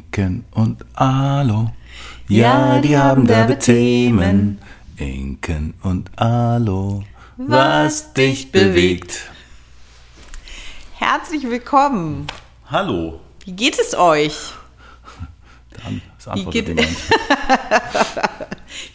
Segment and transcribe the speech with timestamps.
[0.00, 1.72] Inken und Alo.
[2.26, 4.58] Ja, die haben derbe Themen.
[4.96, 7.04] Inken und Alo.
[7.36, 9.28] Was dich bewegt.
[10.94, 12.26] Herzlich willkommen.
[12.70, 13.20] Hallo.
[13.44, 14.36] Wie geht es euch?
[16.16, 16.88] Das antwortet geht- jemand.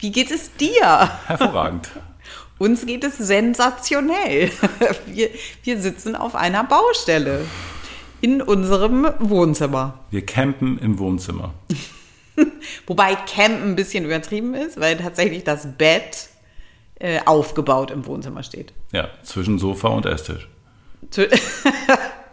[0.00, 1.08] Wie geht es dir?
[1.26, 1.88] Hervorragend.
[2.58, 4.50] Uns geht es sensationell.
[5.06, 5.30] Wir,
[5.62, 7.44] wir sitzen auf einer Baustelle
[8.26, 10.00] in unserem Wohnzimmer.
[10.10, 11.54] Wir campen im Wohnzimmer.
[12.88, 16.28] Wobei Camp ein bisschen übertrieben ist, weil tatsächlich das Bett
[16.96, 18.72] äh, aufgebaut im Wohnzimmer steht.
[18.90, 20.48] Ja, zwischen Sofa und Esstisch.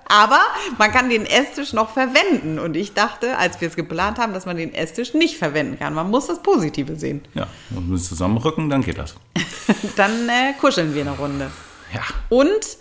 [0.08, 0.40] Aber
[0.80, 2.58] man kann den Esstisch noch verwenden.
[2.58, 5.94] Und ich dachte, als wir es geplant haben, dass man den Esstisch nicht verwenden kann.
[5.94, 7.22] Man muss das Positive sehen.
[7.36, 9.16] Ja, und wir zusammenrücken, dann geht das.
[9.96, 11.52] Dann äh, kuscheln wir eine Runde.
[11.94, 12.78] Ja, Und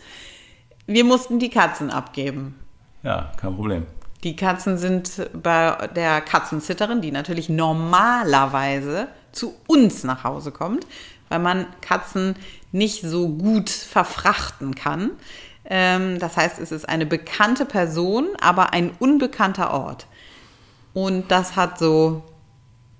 [0.86, 2.54] wir mussten die Katzen abgeben.
[3.02, 3.86] Ja, kein Problem.
[4.24, 10.86] Die Katzen sind bei der Katzensitterin, die natürlich normalerweise zu uns nach Hause kommt,
[11.28, 12.36] weil man Katzen
[12.70, 15.10] nicht so gut verfrachten kann.
[15.64, 20.06] Ähm, das heißt, es ist eine bekannte Person, aber ein unbekannter Ort.
[20.94, 22.22] Und das hat so,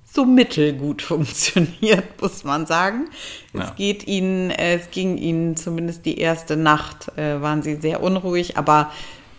[0.05, 3.09] so mittelgut funktioniert, muss man sagen.
[3.53, 3.64] Ja.
[3.64, 8.56] Es geht ihnen, es ging ihnen zumindest die erste Nacht, äh, waren sie sehr unruhig,
[8.56, 8.91] aber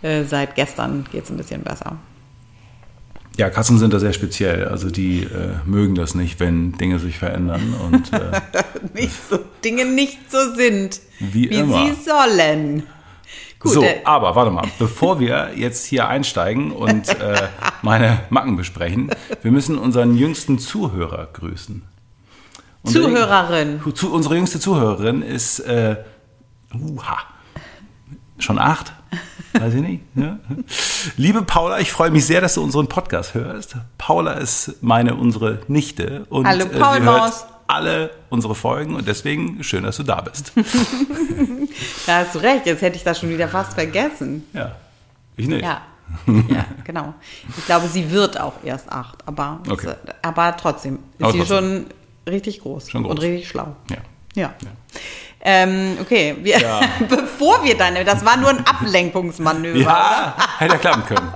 [0.04, 1.98] äh, seit gestern geht es ein bisschen besser.
[3.36, 4.66] Ja, Katzen sind da sehr speziell.
[4.68, 7.74] Also die äh, mögen das nicht, wenn Dinge sich verändern.
[7.84, 8.40] Und äh,
[8.94, 11.84] nicht so, Dinge nicht so sind, Wie immer.
[11.88, 12.84] sie sollen.
[13.58, 17.48] Gut, so, äh, aber warte mal, bevor wir jetzt hier einsteigen und äh,
[17.82, 19.10] meine Macken besprechen,
[19.42, 21.82] wir müssen unseren jüngsten Zuhörer grüßen.
[22.84, 23.82] Unser- Zuhörerin.
[23.96, 25.96] Zu, unsere jüngste Zuhörerin ist äh,
[26.76, 27.18] uha,
[28.40, 28.94] schon acht.
[29.54, 30.04] Weiß ich nicht.
[30.16, 30.40] Ja.
[31.18, 33.76] Liebe Paula, ich freue mich sehr, dass du unseren Podcast hörst.
[33.98, 36.26] Paula ist meine, unsere Nichte.
[36.30, 37.22] Und Hallo, äh, sie Paulmaus.
[37.22, 40.52] hört alle unsere Folgen und deswegen schön, dass du da bist.
[42.06, 44.44] Da hast du recht, jetzt hätte ich das schon wieder fast vergessen.
[44.54, 44.76] Ja,
[45.38, 45.64] ich nicht.
[45.64, 45.82] Ja,
[46.28, 47.14] ja, genau.
[47.58, 49.94] Ich glaube, sie wird auch erst acht, aber, Okay.
[50.22, 51.58] aber trotzdem ist Aber sie trotzdem.
[51.58, 51.86] schon
[52.32, 53.12] richtig groß, Schon groß.
[53.12, 53.76] und richtig schlau.
[53.90, 53.98] Ja.
[54.36, 54.54] Ja.
[55.46, 56.80] Ähm, okay, wir, Ja.
[57.10, 59.78] bevor wir dann, das war nur ein Ablenkungsmanöver.
[59.80, 61.32] Ja, hätte ja klappen können.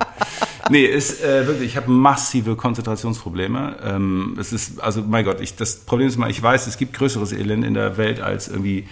[0.70, 3.76] Nee, ist äh, wirklich, ich habe massive Konzentrationsprobleme.
[3.84, 6.94] Ähm, es ist, also mein Gott, ich, das Problem ist mal, ich weiß, es gibt
[6.94, 8.88] größeres Elend in der Welt, als irgendwie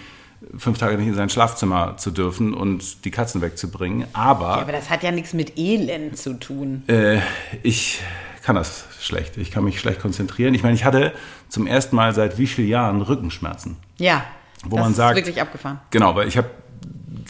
[0.58, 4.00] fünf Tage nicht in sein Schlafzimmer zu dürfen und die Katzen wegzubringen.
[4.00, 6.82] Ja, Aber aber das hat ja nichts mit Elend zu tun.
[6.88, 7.18] äh,
[7.62, 8.00] ich
[8.42, 9.38] kann das schlecht.
[9.38, 10.54] Ich kann mich schlecht konzentrieren.
[10.54, 11.12] Ich meine, ich hatte
[11.48, 13.76] zum ersten Mal seit wie vielen Jahren Rückenschmerzen.
[13.98, 14.24] Ja,
[14.70, 15.80] Wo das man ist sagt- wirklich abgefahren.
[15.90, 16.50] Genau, weil ich habe,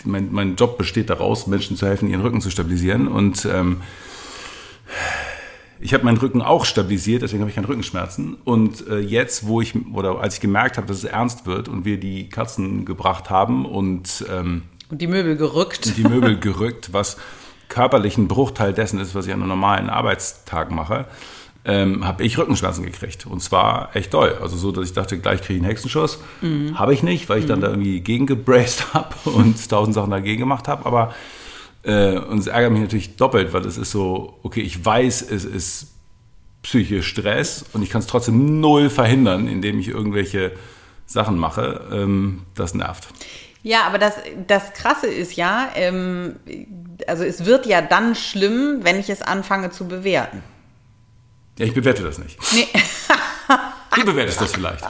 [0.04, 3.08] mein, mein Job besteht daraus, Menschen zu helfen, ihren Rücken zu stabilisieren.
[3.08, 3.80] Und ähm,
[5.78, 8.34] ich habe meinen Rücken auch stabilisiert, deswegen habe ich keine Rückenschmerzen.
[8.44, 11.84] Und äh, jetzt, wo ich, oder als ich gemerkt habe, dass es ernst wird und
[11.84, 15.96] wir die Katzen gebracht haben und ähm, Und die Möbel gerückt.
[15.98, 17.16] die Möbel gerückt, was
[17.68, 21.06] körperlich ein Bruchteil dessen ist, was ich an einem normalen Arbeitstag mache,
[21.66, 23.26] ähm, habe ich Rückenschmerzen gekriegt.
[23.26, 24.38] Und zwar echt doll.
[24.40, 26.20] Also so, dass ich dachte, gleich kriege ich einen Hexenschuss.
[26.74, 30.68] Habe ich nicht, weil ich dann da irgendwie gegengebraced habe und tausend Sachen dagegen gemacht
[30.68, 30.86] habe.
[30.86, 31.12] Aber
[31.82, 35.44] äh, und es ärgert mich natürlich doppelt, weil es ist so, okay, ich weiß, es
[35.44, 35.92] ist
[36.62, 40.52] psychischer Stress und ich kann es trotzdem null verhindern, indem ich irgendwelche
[41.06, 41.80] Sachen mache.
[41.92, 43.08] Ähm, das nervt.
[43.62, 44.14] Ja, aber das,
[44.46, 46.36] das Krasse ist ja, ähm,
[47.08, 50.42] also es wird ja dann schlimm, wenn ich es anfange zu bewerten.
[51.58, 52.38] Ja, ich bewerte das nicht.
[52.52, 52.66] Nee.
[53.94, 54.84] Du bewertest das vielleicht.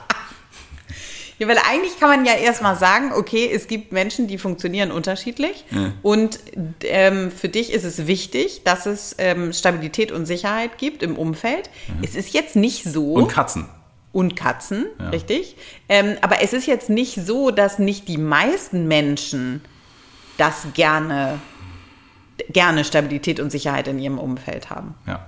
[1.38, 5.64] Ja, weil eigentlich kann man ja erstmal sagen, okay, es gibt Menschen, die funktionieren unterschiedlich.
[6.02, 6.40] Und
[6.82, 11.70] ähm, für dich ist es wichtig, dass es ähm, Stabilität und Sicherheit gibt im Umfeld.
[12.02, 13.12] Es ist jetzt nicht so.
[13.12, 13.66] Und Katzen.
[14.12, 15.56] und Katzen, richtig.
[15.90, 19.60] Ähm, aber es ist jetzt nicht so, dass nicht die meisten Menschen
[20.38, 21.38] das gerne,
[22.48, 24.94] gerne Stabilität und Sicherheit in ihrem Umfeld haben.
[25.06, 25.26] Ja.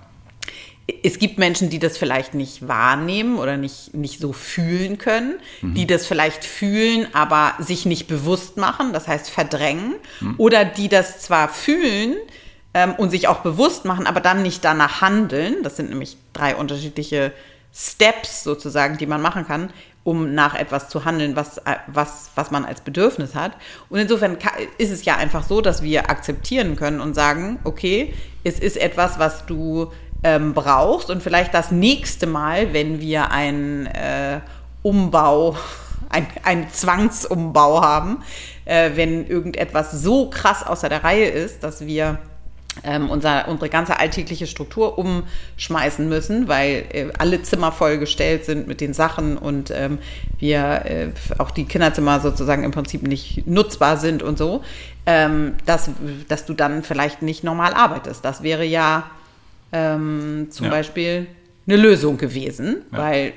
[1.03, 5.39] Es gibt Menschen, die das vielleicht nicht wahrnehmen oder nicht, nicht so fühlen können,
[5.75, 9.97] die das vielleicht fühlen, aber sich nicht bewusst machen, das heißt verdrängen,
[10.39, 12.17] oder die das zwar fühlen
[12.73, 15.63] ähm, und sich auch bewusst machen, aber dann nicht danach handeln.
[15.63, 17.33] Das sind nämlich drei unterschiedliche
[17.75, 19.71] Steps sozusagen, die man machen kann,
[20.05, 23.53] um nach etwas zu handeln, was, äh, was, was man als Bedürfnis hat.
[23.91, 24.39] Und insofern
[24.79, 29.19] ist es ja einfach so, dass wir akzeptieren können und sagen, okay, es ist etwas,
[29.19, 29.93] was du
[30.23, 34.41] ähm, brauchst und vielleicht das nächste Mal, wenn wir einen äh,
[34.83, 35.57] Umbau,
[36.11, 38.23] ein, einen Zwangsumbau haben,
[38.65, 42.19] äh, wenn irgendetwas so krass außer der Reihe ist, dass wir
[42.85, 48.81] ähm, unser, unsere ganze alltägliche Struktur umschmeißen müssen, weil äh, alle Zimmer vollgestellt sind mit
[48.81, 49.99] den Sachen und ähm,
[50.39, 54.63] wir äh, auch die Kinderzimmer sozusagen im Prinzip nicht nutzbar sind und so,
[55.07, 55.91] ähm, dass,
[56.29, 58.25] dass du dann vielleicht nicht normal arbeitest.
[58.25, 59.05] Das wäre ja
[59.73, 60.71] ähm, zum Ja.
[60.73, 61.27] Beispiel
[61.69, 62.99] eine Lösung gewesen, Ja.
[62.99, 63.33] weil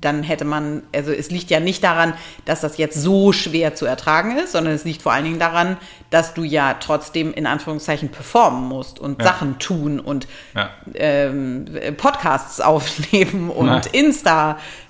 [0.00, 3.86] dann hätte man, also es liegt ja nicht daran, dass das jetzt so schwer zu
[3.86, 5.76] ertragen ist, sondern es liegt vor allen Dingen daran,
[6.10, 9.28] dass du ja trotzdem in Anführungszeichen performen musst und Ja.
[9.28, 10.70] Sachen tun und Ja.
[10.94, 11.66] ähm,
[11.96, 13.86] Podcasts aufnehmen und.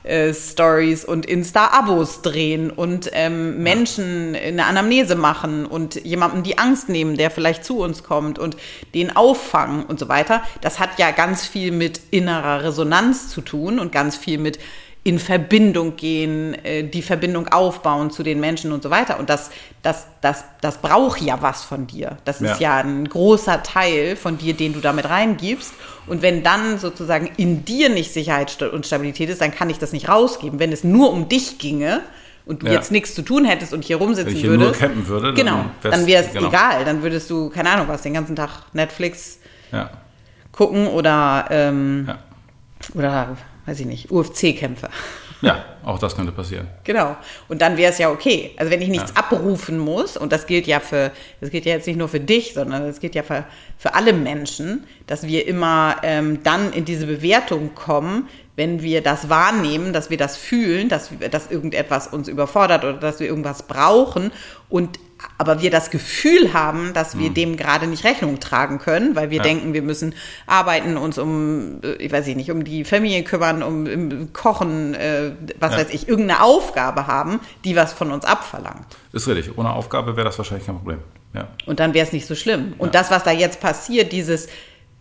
[0.04, 7.16] Insta-Stories und Insta-Abos drehen und ähm, Menschen eine Anamnese machen und jemandem die Angst nehmen,
[7.16, 8.56] der vielleicht zu uns kommt und
[8.94, 10.42] den auffangen und so weiter.
[10.60, 12.79] Das hat ja ganz viel mit innerer Resonanz
[13.30, 14.58] zu tun und ganz viel mit
[15.02, 19.18] in Verbindung gehen, äh, die Verbindung aufbauen zu den Menschen und so weiter.
[19.18, 19.50] Und das,
[19.82, 22.18] das, das, das braucht ja was von dir.
[22.26, 22.76] Das ist Ja.
[22.76, 25.72] ein großer Teil von dir, den du damit reingibst.
[26.06, 29.92] Und wenn dann sozusagen in dir nicht Sicherheit und Stabilität ist, dann kann ich das
[29.92, 30.58] nicht rausgeben.
[30.58, 32.02] Wenn es nur um dich ginge
[32.44, 32.72] und du Ja.
[32.74, 36.24] jetzt nichts zu tun hättest und hier rumsitzen hier würdest, würde, dann genau, dann wäre
[36.24, 36.48] es genau.
[36.48, 36.84] egal.
[36.84, 39.38] Dann würdest du, keine Ahnung was, den ganzen Tag Netflix
[39.72, 39.88] Ja.
[40.52, 42.18] gucken oder, ähm, Ja.
[42.94, 44.88] Oder weiß ich nicht, UFC-Kämpfe.
[45.42, 46.66] ja, auch das könnte passieren.
[46.84, 47.16] Genau.
[47.48, 48.50] Und dann wäre es ja okay.
[48.56, 51.86] Also wenn ich nichts abrufen muss, und das gilt ja für, das gilt ja jetzt
[51.86, 53.44] nicht nur für dich, sondern das gilt ja für,
[53.78, 59.28] für alle Menschen, dass wir immer ähm, dann in diese Bewertung kommen, wenn wir das
[59.30, 63.62] wahrnehmen, dass wir das fühlen, dass, wir- dass irgendetwas uns überfordert oder dass wir irgendwas
[63.62, 64.32] brauchen
[64.68, 64.98] und
[65.38, 69.38] aber wir das Gefühl haben, dass wir dem gerade nicht Rechnung tragen können, weil wir
[69.38, 69.42] Ja.
[69.42, 70.14] denken, wir müssen
[70.46, 74.94] arbeiten, uns um, äh, ich weiß ich nicht, um die Familie kümmern, um, um Kochen,
[74.94, 75.78] äh, was Ja.
[75.78, 78.96] weiß ich, irgendeine Aufgabe haben, die was von uns abverlangt.
[79.12, 79.56] Ist richtig.
[79.56, 80.98] Ohne Aufgabe wäre das wahrscheinlich kein Problem.
[81.34, 81.48] Ja.
[81.66, 82.74] Und dann wäre es nicht so schlimm.
[82.78, 84.48] Und das, was da jetzt passiert, dieses,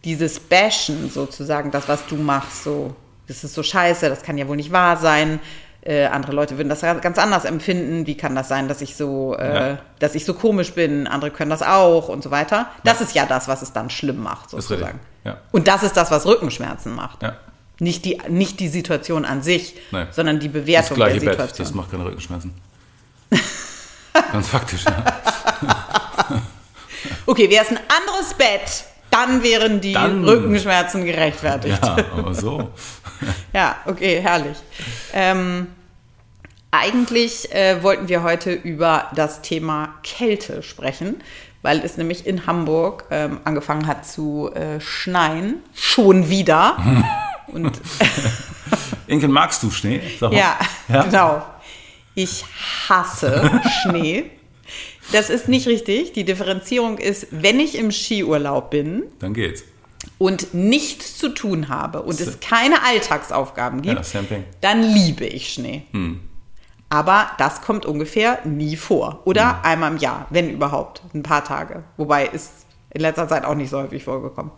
[0.05, 2.95] dieses Bashen sozusagen, das, was du machst, so,
[3.27, 5.39] das ist so scheiße, das kann ja wohl nicht wahr sein.
[5.81, 8.05] Äh, andere Leute würden das ganz anders empfinden.
[8.05, 9.77] Wie kann das sein, dass ich so, äh, Ja.
[9.99, 11.07] dass ich so komisch bin?
[11.07, 12.67] Andere können das auch und so weiter.
[12.83, 14.99] Das ist ja das, was es dann schlimm macht, sozusagen.
[15.23, 15.37] Ja.
[15.51, 17.23] Und das ist das, was Rückenschmerzen macht.
[17.23, 17.35] Ja.
[17.79, 20.07] Nicht, die, nicht die Situation an sich, Nein.
[20.11, 21.65] sondern die Das Bewertung gleiche der Bett, Situation.
[21.65, 22.53] das macht keine Rückenschmerzen.
[24.33, 25.03] Ganz faktisch, ja.
[27.25, 31.79] Okay, wäre es ein anderes Bett, dann wären die Dann- Rückenschmerzen gerechtfertigt.
[31.83, 32.69] Ja, aber so.
[33.53, 34.55] Ja, okay, herrlich.
[35.13, 35.67] Ähm,
[36.71, 41.21] eigentlich äh, wollten wir heute über das Thema Kälte sprechen,
[41.61, 45.55] weil es nämlich in Hamburg ähm, angefangen hat zu äh, schneien.
[45.73, 46.77] Schon wieder.
[47.47, 47.81] Und
[49.07, 50.01] Inken, magst du Schnee?
[50.31, 50.57] Ja,
[50.87, 51.03] Ja?
[51.03, 51.45] genau.
[52.15, 52.45] Ich
[52.87, 54.29] hasse Schnee.
[55.11, 56.13] Das ist nicht richtig.
[56.13, 59.63] Die Differenzierung ist, wenn ich im Skiurlaub bin, Dann geht's.
[60.17, 64.21] und nichts zu tun habe und es keine Alltagsaufgaben gibt, Ja,
[64.61, 65.83] dann liebe ich Schnee.
[66.89, 69.21] Aber das kommt ungefähr nie vor.
[69.25, 71.83] Oder einmal im Jahr, wenn überhaupt, ein paar Tage.
[71.97, 74.51] Wobei ist in letzter Zeit auch nicht so häufig vorgekommen.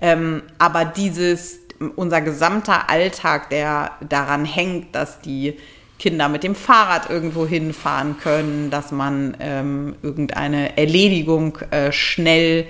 [0.00, 1.58] Ähm, aber dieses,
[1.94, 5.56] unser gesamter Alltag, der daran hängt, dass die
[5.98, 12.66] Kinder mit dem Fahrrad irgendwo hinfahren können, dass man ähm, irgendeine Erledigung äh, schnell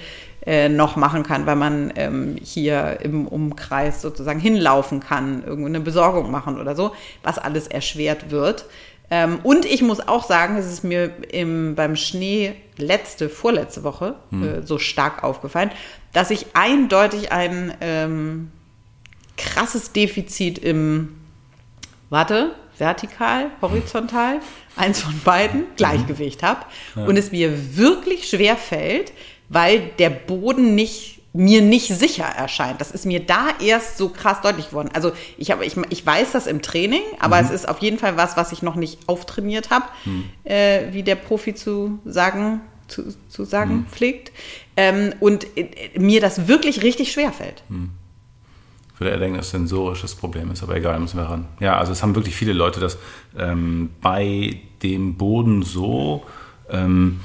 [0.46, 5.81] äh, noch machen kann, weil man ähm, hier im Umkreis sozusagen hinlaufen kann, irgendwo eine
[5.81, 8.64] Besorgung machen oder so, was alles erschwert wird.
[9.10, 14.14] Ähm, und ich muss auch sagen, es ist mir im, beim Schnee letzte, vorletzte Woche
[14.32, 15.70] äh, so stark aufgefallen,
[16.12, 18.50] dass ich eindeutig ein ähm,
[19.36, 21.17] krasses Defizit im,
[22.10, 24.41] warte, vertikal, horizontal,
[24.77, 26.61] eins von beiden, Gleichgewicht habe.
[27.06, 29.13] Und es mir wirklich schwer fällt,
[29.49, 32.81] weil der Boden nicht mir nicht sicher erscheint.
[32.81, 34.89] Das ist mir da erst so krass deutlich geworden.
[34.94, 38.17] Also ich, habe, ich, ich weiß das im Training, aber es ist auf jeden Fall
[38.17, 39.85] was, was ich noch nicht auftrainiert habe,
[40.44, 44.32] äh, wie der Profi zu sagen, zu, zu sagen pflegt.
[44.77, 47.63] Ähm, und äh, mir das wirklich richtig schwer fällt.
[48.98, 51.46] Würde eher denken, dass es ein sensorisches Problem ist, aber egal, müssen wir ran.
[51.60, 52.98] Ja, also es haben wirklich viele Leute das
[53.38, 56.24] ähm, bei dem Boden so,
[56.70, 57.20] ähm,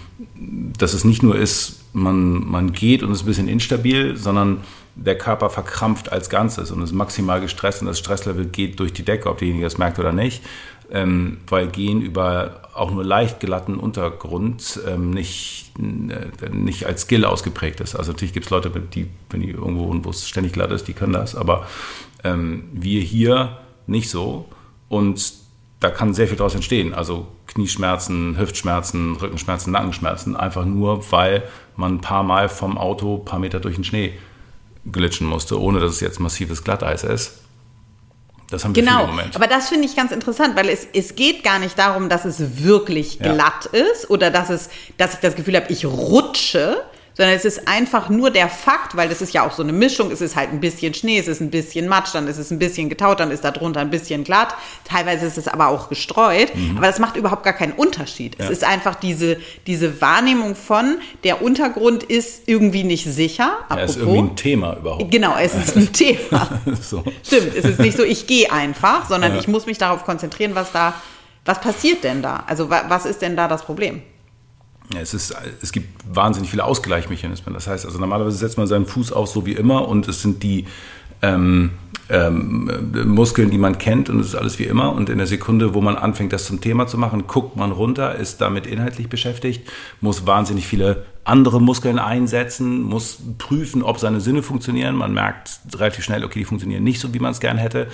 [0.78, 4.62] dass es nicht nur ist, man, man geht und ist ein bisschen instabil, sondern
[4.96, 9.04] der Körper verkrampft als Ganzes und ist maximal gestresst und das Stresslevel geht durch die
[9.04, 10.44] Decke, ob derjenige das merkt oder nicht,
[10.92, 17.26] ähm, weil Gehen über auch nur leicht glatten Untergrund ähm, nicht, äh, nicht als Skill
[17.26, 17.96] ausgeprägt ist.
[17.96, 20.88] Also natürlich gibt es Leute, die, wenn die irgendwo wohnen, wo es ständig glatt ist,
[20.88, 21.68] die können das, aber
[22.24, 24.46] ähm, wir hier nicht so
[24.90, 25.34] und
[25.80, 26.94] da kann sehr viel daraus entstehen.
[26.94, 31.44] Also Knieschmerzen, Hüftschmerzen, Rückenschmerzen, Nackenschmerzen, einfach nur, weil
[31.76, 34.14] man ein paar Mal vom Auto ein paar Meter durch den Schnee
[34.90, 37.43] glitschen musste, ohne dass es jetzt massives Glatteis ist.
[38.54, 39.36] Das haben wir genau, im Moment.
[39.36, 42.64] aber das finde ich ganz interessant, weil es, es geht gar nicht darum, dass es
[42.64, 43.80] wirklich glatt ja.
[43.80, 46.84] ist oder dass, es, dass ich das Gefühl habe, ich rutsche,
[47.16, 50.12] sondern es ist einfach nur der Fakt, weil das ist ja auch so eine Mischung,
[50.12, 52.60] es ist halt ein bisschen Schnee, es ist ein bisschen Matsch, dann ist es ein
[52.60, 56.56] bisschen getaut, dann ist da drunter ein bisschen glatt, teilweise ist es aber auch gestreut,
[56.56, 56.78] mhm.
[56.78, 58.38] aber das macht überhaupt gar keinen Unterschied.
[58.40, 58.46] Ja.
[58.46, 63.58] Es ist einfach diese, diese Wahrnehmung von, der Untergrund ist irgendwie nicht sicher.
[63.70, 65.12] Ja, es ist irgendwie ein Thema überhaupt.
[65.12, 66.62] Genau, es ist ein Thema.
[66.82, 67.04] so.
[67.24, 69.40] Stimmt, es ist nicht so, ich gehe einfach, sondern ja.
[69.40, 70.96] ich muss mich darauf konzentrieren, was da,
[71.46, 72.44] was passiert denn da?
[72.48, 74.02] Also was ist denn da das Problem?
[75.00, 77.54] Es, ist, es gibt wahnsinnig viele Ausgleichsmechanismen.
[77.54, 80.44] Das heißt, also normalerweise setzt man seinen Fuß aus so wie immer und es sind
[80.44, 80.66] die
[81.22, 81.72] ähm,
[82.10, 82.70] ähm,
[83.06, 84.94] Muskeln, die man kennt und es ist alles wie immer.
[84.94, 88.16] Und in der Sekunde, wo man anfängt, das zum Thema zu machen, guckt man runter,
[88.16, 89.70] ist damit inhaltlich beschäftigt,
[90.02, 94.96] muss wahnsinnig viele andere Muskeln einsetzen, muss prüfen, ob seine Sinne funktionieren.
[94.96, 97.88] Man merkt relativ schnell, okay, die funktionieren nicht so, wie man es gern hätte.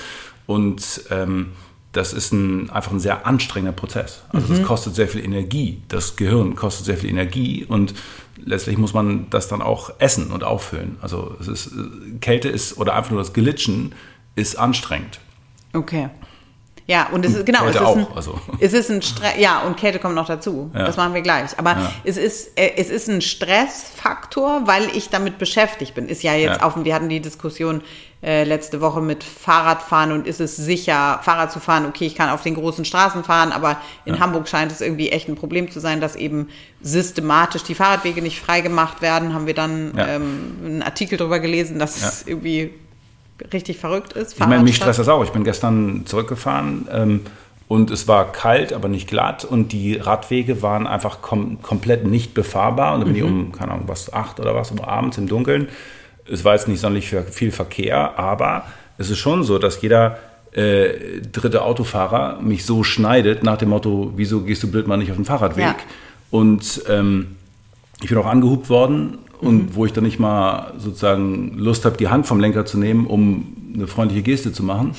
[0.47, 1.51] Und ähm,
[1.91, 4.21] das ist ein, einfach ein sehr anstrengender Prozess.
[4.29, 4.57] Also mhm.
[4.57, 5.81] das kostet sehr viel Energie.
[5.87, 7.93] Das Gehirn kostet sehr viel Energie und
[8.37, 10.97] letztlich muss man das dann auch essen und auffüllen.
[11.01, 11.71] Also es ist,
[12.21, 13.93] Kälte ist oder einfach nur das Glitschen
[14.35, 15.19] ist anstrengend.
[15.73, 16.09] Okay.
[16.89, 18.39] Ja, und es ist genau, Kälte es ist auch, ein, also.
[18.59, 20.71] es ist ein Stress, ja, und Kälte kommt noch dazu.
[20.73, 20.85] Ja.
[20.85, 21.51] Das machen wir gleich.
[21.59, 21.91] Aber ja.
[22.03, 26.09] es ist äh, es ist ein Stressfaktor, weil ich damit beschäftigt bin.
[26.09, 26.63] Ist ja jetzt ja.
[26.65, 27.83] auf, wir hatten die Diskussion
[28.23, 31.85] äh, letzte Woche mit Fahrradfahren und ist es sicher, Fahrrad zu fahren?
[31.85, 34.19] Okay, ich kann auf den großen Straßen fahren, aber in ja.
[34.19, 36.49] Hamburg scheint es irgendwie echt ein Problem zu sein, dass eben
[36.81, 39.35] systematisch die Fahrradwege nicht freigemacht werden.
[39.35, 42.73] Haben wir dann ähm, einen Artikel darüber gelesen, dass es irgendwie
[43.53, 44.33] richtig verrückt ist.
[44.33, 45.23] Ich meine, mich stresst das auch.
[45.23, 46.87] Ich bin gestern zurückgefahren.
[46.91, 47.21] Ähm,
[47.67, 52.33] und es war kalt, aber nicht glatt und die Radwege waren einfach kom komplett nicht
[52.33, 52.95] befahrbar.
[52.95, 53.27] Und dann bin mhm.
[53.27, 55.67] ich um, keine Ahnung, was, acht oder was, um abends im Dunkeln
[56.31, 58.65] es war jetzt nicht sonderlich viel Verkehr, aber
[58.97, 60.19] es ist schon so, dass jeder
[60.51, 65.11] äh, dritte Autofahrer mich so schneidet nach dem Motto, wieso gehst du blöd mal nicht
[65.11, 65.63] auf den Fahrradweg?
[65.63, 65.75] Ja.
[66.31, 67.35] Und ähm,
[68.01, 69.75] ich bin auch angehubt worden und mhm.
[69.75, 73.55] wo ich dann nicht mal sozusagen Lust habe, die Hand vom Lenker zu nehmen, um
[73.73, 74.95] eine freundliche Geste zu machen.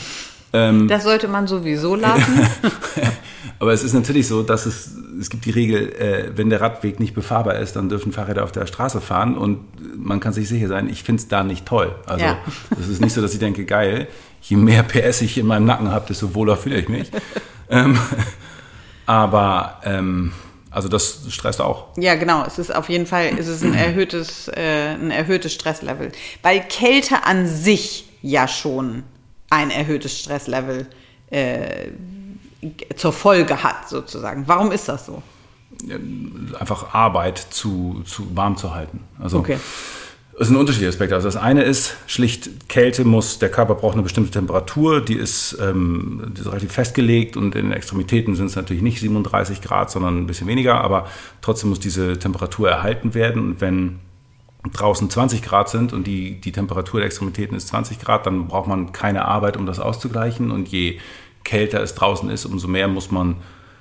[0.53, 2.41] Ähm, das sollte man sowieso lassen.
[3.59, 6.99] Aber es ist natürlich so, dass es, es gibt die Regel, äh, wenn der Radweg
[6.99, 9.59] nicht befahrbar ist, dann dürfen Fahrräder auf der Straße fahren und
[9.97, 11.95] man kann sich sicher sein, ich finde es da nicht toll.
[12.07, 12.39] Also ja.
[12.81, 14.09] es ist nicht so, dass ich denke, geil,
[14.41, 17.11] je mehr PS ich in meinem Nacken habe, desto wohler fühle ich mich.
[17.69, 17.99] ähm,
[19.07, 20.33] aber ähm,
[20.71, 21.89] also das stresst auch.
[21.97, 22.45] Ja, genau.
[22.45, 26.13] Es ist auf jeden Fall, es ist ein erhöhtes, äh, ein erhöhtes Stresslevel.
[26.43, 29.03] Weil Kälte an sich ja schon
[29.51, 30.87] ein erhöhtes Stresslevel
[31.31, 31.89] äh,
[32.97, 34.47] zur Folge hat, sozusagen.
[34.47, 35.23] Warum ist das so?
[36.59, 39.01] Einfach Arbeit zu, zu warm zu halten.
[39.19, 39.59] Also okay.
[40.39, 41.15] Es sind unterschiedliche Aspekte.
[41.15, 45.59] Also das eine ist schlicht Kälte muss, der Körper braucht eine bestimmte Temperatur, die ist,
[45.61, 49.91] ähm, die ist relativ festgelegt und in den Extremitäten sind es natürlich nicht 37 Grad,
[49.91, 51.09] sondern ein bisschen weniger, aber
[51.43, 53.99] trotzdem muss diese Temperatur erhalten werden und wenn
[54.73, 58.69] draußen 20 Grad sind und die, die Temperatur der Extremitäten ist 20 Grad, dann braucht
[58.69, 60.99] man keine Arbeit, um das auszugleichen und je
[61.45, 63.37] kälter es draußen ist, umso mehr muss man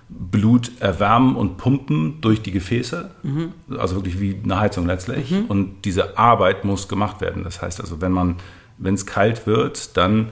[0.09, 3.11] Blut erwärmen und pumpen durch die Gefäße.
[3.21, 3.53] Mhm.
[3.77, 5.31] Also wirklich wie eine Heizung letztlich.
[5.31, 5.45] Mhm.
[5.45, 7.43] Und diese Arbeit muss gemacht werden.
[7.43, 8.35] Das heißt also, wenn man,
[8.77, 10.29] wenn es kalt wird, dann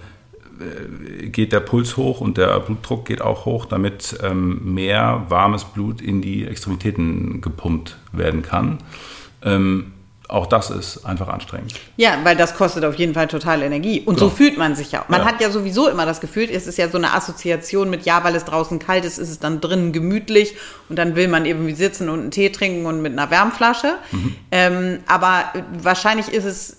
[0.60, 5.64] äh, geht der Puls hoch und der Blutdruck geht auch hoch, damit ähm, mehr warmes
[5.64, 8.80] Blut in die Extremitäten gepumpt werden kann.
[9.44, 9.94] Ähm,
[10.30, 11.74] auch das ist einfach anstrengend.
[11.96, 14.02] Ja, weil das kostet auf jeden Fall total Energie.
[14.02, 14.30] Und genau.
[14.30, 15.06] so fühlt man sich ja.
[15.08, 15.28] Man ja.
[15.28, 18.36] hat ja sowieso immer das Gefühl, es ist ja so eine Assoziation mit, ja, weil
[18.36, 20.56] es draußen kalt ist, ist es dann drinnen gemütlich
[20.90, 23.96] und dann will man irgendwie sitzen und einen Tee trinken und mit einer Wärmflasche.
[24.12, 24.36] Mhm.
[24.52, 25.46] Ähm, aber
[25.82, 26.78] wahrscheinlich ist es,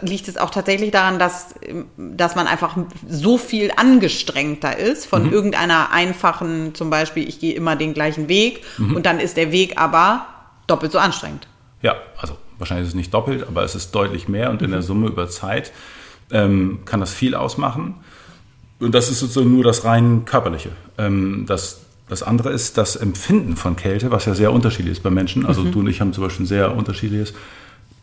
[0.00, 1.54] liegt es auch tatsächlich daran, dass,
[1.96, 2.76] dass man einfach
[3.08, 5.32] so viel angestrengter ist von mhm.
[5.32, 8.96] irgendeiner einfachen, zum Beispiel, ich gehe immer den gleichen Weg mhm.
[8.96, 10.26] und dann ist der Weg aber
[10.66, 11.46] doppelt so anstrengend.
[11.80, 14.80] Ja, also wahrscheinlich ist es nicht doppelt, aber es ist deutlich mehr und in der
[14.80, 14.84] mhm.
[14.84, 15.72] Summe über Zeit
[16.30, 17.94] ähm, kann das viel ausmachen.
[18.80, 20.70] Und das ist sozusagen nur das rein körperliche.
[20.98, 25.10] Ähm, das, das andere ist das Empfinden von Kälte, was ja sehr unterschiedlich ist bei
[25.10, 25.46] Menschen.
[25.46, 25.72] Also mhm.
[25.72, 27.34] du und ich haben zum Beispiel ein sehr unterschiedliches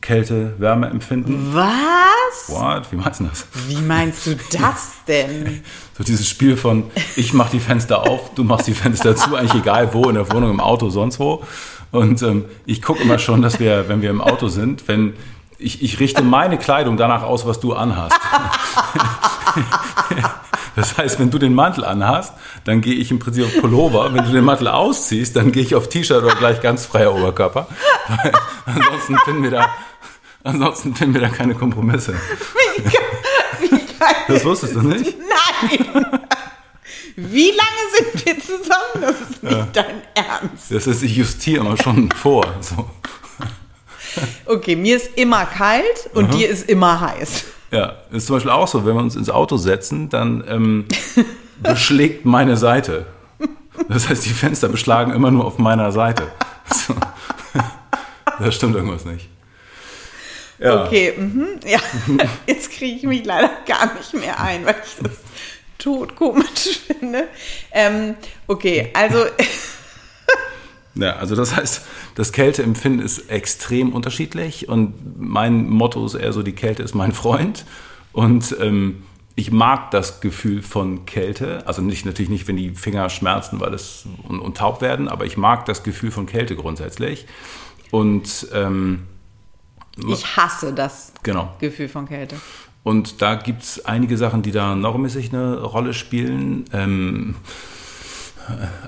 [0.01, 1.53] Kälte-Wärme-Empfinden.
[1.53, 2.49] Was?
[2.49, 2.91] What?
[2.91, 3.47] Wie meinst du das?
[3.67, 5.63] Wie meinst du das denn?
[5.97, 9.61] so dieses Spiel von ich mach die Fenster auf, du machst die Fenster zu, eigentlich
[9.61, 11.43] egal wo, in der Wohnung, im Auto, sonst wo.
[11.95, 15.13] Und ähm, ich gucke immer schon, dass wir, wenn wir im Auto sind, wenn
[15.57, 18.15] ich, ich richte meine Kleidung danach aus, was du anhast.
[20.75, 22.33] Das heißt, wenn du den Mantel anhast,
[22.65, 24.13] dann gehe ich im Prinzip auf Pullover.
[24.13, 27.69] Wenn du den Mantel ausziehst, dann gehe ich auf T-Shirt oder gleich ganz freier Oberkörper.
[28.09, 28.33] Weil
[28.65, 29.69] ansonsten finden wir da,
[30.43, 32.13] ansonsten finden wir da keine Kompromisse.
[32.75, 32.91] Wie, geil,
[33.61, 35.15] wie geil das wusstest du nicht?
[35.17, 36.05] Nein!
[37.15, 38.99] Wie lange sind wir zusammen?
[38.99, 39.67] Das ist nicht ja.
[39.71, 40.01] dein.
[40.69, 42.45] Das ist, ich justiere immer schon vor.
[42.61, 42.89] So.
[44.45, 46.35] Okay, mir ist immer kalt und Aha.
[46.35, 47.45] dir ist immer heiß.
[47.71, 50.85] Ja, ist zum Beispiel auch so, wenn wir uns ins Auto setzen, dann ähm,
[51.61, 53.05] beschlägt meine Seite.
[53.89, 56.27] Das heißt, die Fenster beschlagen immer nur auf meiner Seite.
[56.73, 56.95] So.
[58.37, 59.29] Da stimmt irgendwas nicht.
[60.59, 60.83] Ja.
[60.83, 61.79] Okay, mhm, ja.
[62.47, 65.13] Jetzt kriege ich mich leider gar nicht mehr ein, weil ich das
[65.77, 67.29] tot komisch finde.
[67.71, 68.15] Ähm,
[68.47, 69.25] okay, also.
[70.95, 71.85] Ja, also das heißt,
[72.15, 77.11] das Kälteempfinden ist extrem unterschiedlich und mein Motto ist eher so, die Kälte ist mein
[77.11, 77.65] Freund
[78.13, 79.03] und ähm,
[79.35, 83.73] ich mag das Gefühl von Kälte, also nicht natürlich nicht, wenn die Finger schmerzen, weil
[83.73, 87.25] es und, und taub werden, aber ich mag das Gefühl von Kälte grundsätzlich
[87.91, 89.03] und ähm,
[90.07, 91.53] ich hasse das genau.
[91.59, 92.37] Gefühl von Kälte.
[92.83, 96.65] Und da gibt es einige Sachen, die da normmäßig eine Rolle spielen.
[96.71, 97.35] Ähm,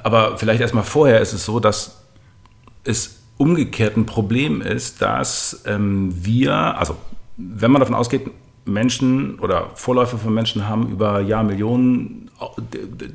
[0.04, 2.04] aber vielleicht erstmal vorher ist es so, dass
[2.84, 6.96] es umgekehrt ein Problem ist, dass ähm, wir, also
[7.38, 8.30] wenn man davon ausgeht,
[8.66, 12.30] Menschen oder Vorläufer von Menschen haben über Jahrmillionen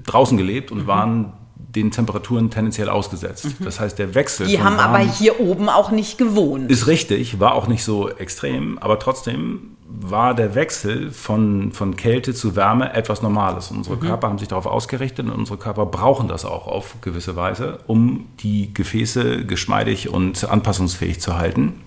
[0.04, 0.86] draußen gelebt und mhm.
[0.86, 1.32] waren
[1.74, 3.46] den Temperaturen tendenziell ausgesetzt.
[3.46, 3.64] Mhm.
[3.64, 4.46] Das heißt, der Wechsel.
[4.46, 6.70] Die haben aber hier oben auch nicht gewohnt.
[6.70, 12.34] Ist richtig, war auch nicht so extrem, aber trotzdem war der Wechsel von, von Kälte
[12.34, 13.70] zu Wärme etwas Normales.
[13.70, 14.00] Unsere mhm.
[14.00, 18.26] Körper haben sich darauf ausgerichtet und unsere Körper brauchen das auch auf gewisse Weise, um
[18.40, 21.80] die Gefäße geschmeidig und anpassungsfähig zu halten.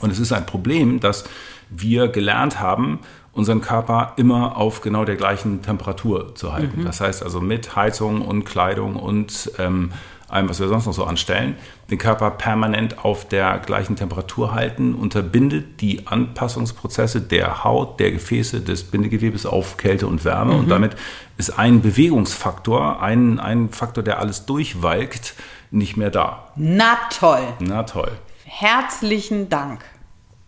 [0.00, 1.24] Und es ist ein Problem, dass
[1.70, 3.00] wir gelernt haben,
[3.40, 6.82] unseren Körper immer auf genau der gleichen Temperatur zu halten.
[6.82, 6.84] Mhm.
[6.84, 9.92] Das heißt also mit Heizung und Kleidung und ähm,
[10.28, 11.56] allem, was wir sonst noch so anstellen,
[11.90, 18.60] den Körper permanent auf der gleichen Temperatur halten, unterbindet die Anpassungsprozesse der Haut, der Gefäße,
[18.60, 20.52] des Bindegewebes auf Kälte und Wärme.
[20.52, 20.60] Mhm.
[20.60, 20.96] Und damit
[21.38, 25.34] ist ein Bewegungsfaktor, ein, ein Faktor, der alles durchwalkt,
[25.70, 26.52] nicht mehr da.
[26.56, 27.42] Na toll.
[27.58, 28.12] Na toll.
[28.44, 29.84] Herzlichen Dank.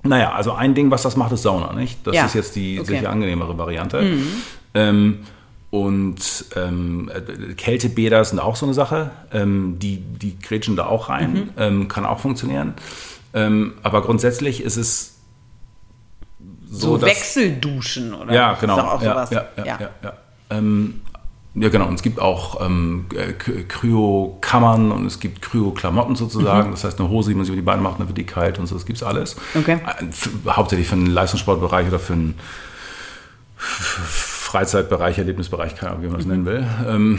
[0.05, 2.07] Naja, also ein Ding, was das macht, ist Sauna, nicht?
[2.07, 2.25] Das ja.
[2.25, 2.97] ist jetzt die okay.
[2.97, 4.03] sicher angenehmere Variante.
[4.03, 4.27] Mhm.
[4.75, 5.19] Ähm,
[5.71, 7.11] und ähm,
[7.57, 9.11] Kältebäder sind auch so eine Sache.
[9.33, 11.33] Ähm, die, die grätschen da auch rein.
[11.33, 11.51] Mhm.
[11.57, 12.75] Ähm, kann auch funktionieren.
[13.33, 15.17] Ähm, aber grundsätzlich ist es
[16.69, 16.99] so.
[16.99, 18.35] So Wechselduschen, oder?
[18.35, 18.77] Ja, genau.
[18.77, 19.31] Ist auch ja, sowas.
[19.31, 19.91] ja, ja, ja.
[20.03, 20.15] ja,
[21.55, 21.69] ja.
[21.69, 21.87] Genau.
[21.87, 23.07] Und es gibt auch ähm,
[23.69, 26.69] Kryo-Kammern und es gibt Kryo-Klamotten sozusagen.
[26.69, 26.73] Mhm.
[26.73, 28.59] Das heißt, eine Hose, die man sich über die Beine macht, dann wird die kalt
[28.59, 28.75] und so.
[28.75, 29.37] Das gibt es alles.
[29.55, 29.79] Okay.
[29.85, 32.35] Äh, hauptsächlich für den Leistungssportbereich oder für den
[33.57, 36.33] Freizeitbereich, Erlebnisbereich, keine Ahnung, wie man das mhm.
[36.33, 36.67] nennen will.
[36.87, 37.19] Ähm,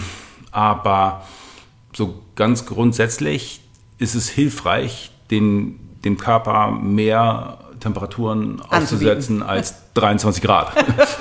[0.52, 1.24] aber
[1.94, 3.62] so ganz grundsätzlich
[3.98, 10.74] ist es hilfreich, den, dem Körper mehr Temperaturen auszusetzen als 23 Grad.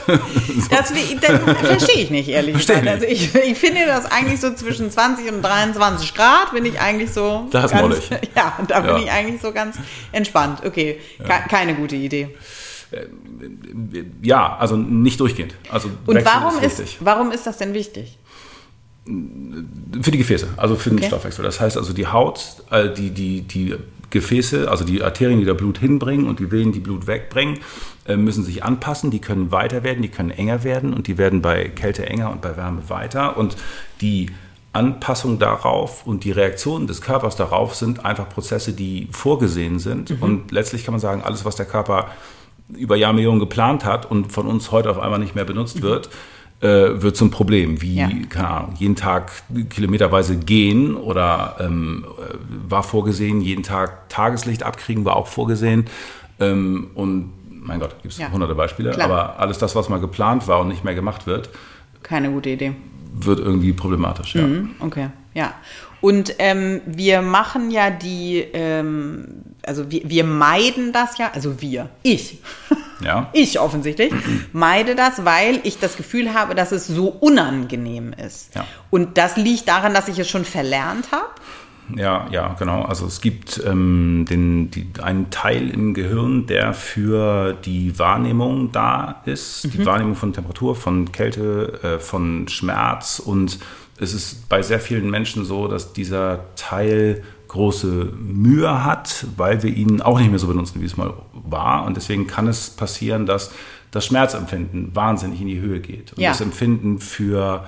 [0.07, 2.87] das, das verstehe ich nicht, ehrlich gesagt.
[2.87, 7.13] Also ich, ich finde das eigentlich so zwischen 20 und 23 Grad bin ich eigentlich
[7.13, 7.49] so.
[7.51, 8.11] Das ganz, mollig.
[8.37, 8.99] Ja, da bin ja.
[8.99, 9.77] ich eigentlich so ganz
[10.13, 10.61] entspannt.
[10.65, 11.41] Okay, ja.
[11.41, 12.35] keine gute Idee.
[12.93, 13.07] Äh,
[14.23, 15.55] ja, also nicht durchgehend.
[15.69, 18.19] Also und warum ist, ist, warum ist das denn wichtig?
[19.05, 21.09] Für die Gefäße, also für den okay.
[21.09, 21.45] Stoffwechsel.
[21.45, 23.75] Das heißt also die Haut, äh, die, die, die
[24.13, 27.59] Gefäße, also die Arterien, die da Blut hinbringen und die Venen, die Blut wegbringen,
[28.07, 29.11] äh, müssen sich anpassen.
[29.11, 32.41] Die können weiter werden, die können enger werden und die werden bei Kälte enger und
[32.41, 33.37] bei Wärme weiter.
[33.37, 33.57] Und
[34.01, 34.31] die
[34.73, 40.11] Anpassung darauf und die Reaktionen des Körpers darauf sind einfach Prozesse, die vorgesehen sind.
[40.11, 40.23] Mhm.
[40.23, 42.11] Und letztlich kann man sagen, alles, was der Körper
[42.69, 45.83] über Jahrmillionen geplant hat und von uns heute auf einmal nicht mehr benutzt mhm.
[45.83, 46.11] wird,
[46.63, 48.09] äh, wird zum Problem, wie, ja.
[48.29, 49.33] keine Ahnung, jeden Tag
[49.69, 52.35] kilometerweise gehen oder ähm, äh,
[52.71, 55.87] war vorgesehen, jeden Tag Tageslicht abkriegen war auch vorgesehen.
[56.39, 58.31] Ähm, und mein Gott, gibt es ja.
[58.31, 59.11] hunderte Beispiele, Klar.
[59.11, 61.51] aber alles das, was mal geplant war und nicht mehr gemacht wird.
[62.03, 62.75] Keine gute Idee.
[63.13, 64.47] Wird irgendwie problematisch, ja.
[64.47, 65.55] Mhm, okay, ja.
[66.03, 69.29] Und ähm, wir machen ja die, ähm,
[69.65, 72.41] also wir, wir meiden das ja, also wir, ich,
[73.01, 73.31] ja.
[73.33, 74.13] ich offensichtlich,
[74.53, 78.53] meide das, weil ich das Gefühl habe, dass es so unangenehm ist.
[78.57, 78.67] Ja.
[78.91, 81.31] Und das liegt daran, dass ich es schon verlernt habe.
[81.97, 82.83] Ja, ja, genau.
[82.83, 89.23] Also es gibt ähm, den, die, einen Teil im Gehirn, der für die Wahrnehmung da
[89.25, 89.71] ist, mhm.
[89.71, 93.59] die Wahrnehmung von Temperatur, von Kälte, äh, von Schmerz und
[94.03, 99.71] es ist bei sehr vielen Menschen so, dass dieser Teil große Mühe hat, weil wir
[99.71, 101.85] ihn auch nicht mehr so benutzen, wie es mal war.
[101.85, 103.53] Und deswegen kann es passieren, dass
[103.91, 106.15] das Schmerzempfinden wahnsinnig in die Höhe geht.
[106.15, 106.31] Und Ja.
[106.31, 107.65] das Empfinden für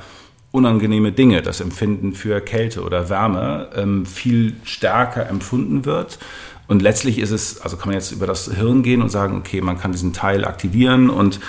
[0.52, 6.18] unangenehme Dinge, das Empfinden für Kälte oder Wärme ähm, viel stärker empfunden wird.
[6.66, 9.60] Und letztlich ist es, also kann man jetzt über das Hirn gehen und sagen, okay,
[9.60, 11.40] man kann diesen Teil aktivieren und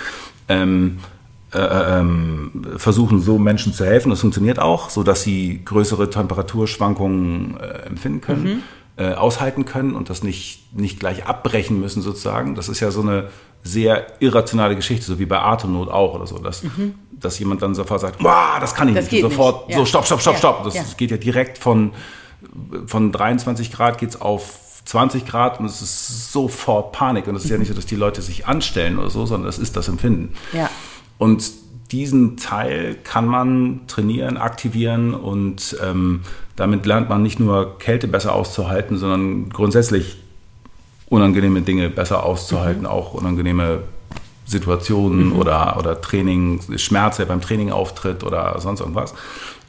[0.49, 0.97] ähm, äh, ähm,
[2.77, 4.09] versuchen so Menschen zu helfen.
[4.09, 8.63] Das funktioniert auch, so dass sie größere Temperaturschwankungen äh, empfinden können,
[8.97, 12.55] äh, aushalten können und das nicht, nicht gleich abbrechen müssen sozusagen.
[12.55, 13.29] Das ist ja so eine
[13.63, 16.63] sehr irrationale Geschichte, so wie bei Atemnot auch oder so, dass,
[17.11, 18.21] dass jemand dann sofort sagt,
[18.59, 19.21] das kann ich Das nicht.
[19.21, 19.75] sofort, nicht.
[19.75, 19.79] Ja.
[19.79, 20.63] so stopp, stopp, stopp, Ja, stopp.
[20.63, 20.83] Das ja.
[20.97, 21.91] geht ja direkt von,
[22.85, 27.27] von 23 Grad geht's auf 20 Grad und es ist sofort Panik.
[27.27, 29.57] Und es ist ja nicht so, dass die Leute sich anstellen oder so, sondern das
[29.57, 30.35] ist das Empfinden.
[30.53, 30.69] Ja.
[31.17, 31.51] Und
[31.91, 36.21] diesen Teil kann man trainieren, aktivieren und ähm,
[36.55, 40.17] damit lernt man nicht nur Kälte besser auszuhalten, sondern grundsätzlich
[41.07, 43.83] unangenehme Dinge besser auszuhalten, auch unangenehme
[44.45, 49.13] Situationen oder, oder Training, Schmerz, der beim Training auftritt oder sonst irgendwas.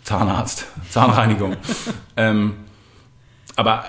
[0.04, 1.56] Zahnarzt, Zahnreinigung.
[2.16, 2.54] ähm,
[3.56, 3.84] aber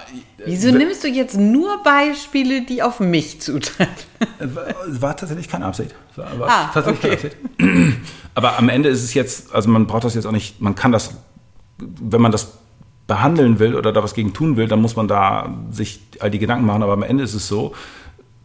[0.46, 3.94] Wieso nimmst du jetzt nur Beispiele, die auf mich zutreffen?
[4.40, 5.94] War, war tatsächlich keine Absicht.
[6.16, 7.30] War, war Ah, tatsächlich okay.
[7.58, 7.98] keine Absicht.
[8.34, 10.92] Aber am Ende ist es jetzt, also man braucht das jetzt auch nicht, man kann
[10.92, 11.12] das,
[11.80, 12.54] wenn man das
[13.08, 16.40] behandeln will oder da was gegen tun will, dann muss man da sich all die
[16.40, 16.84] Gedanken machen.
[16.84, 17.74] Aber am Ende ist es so,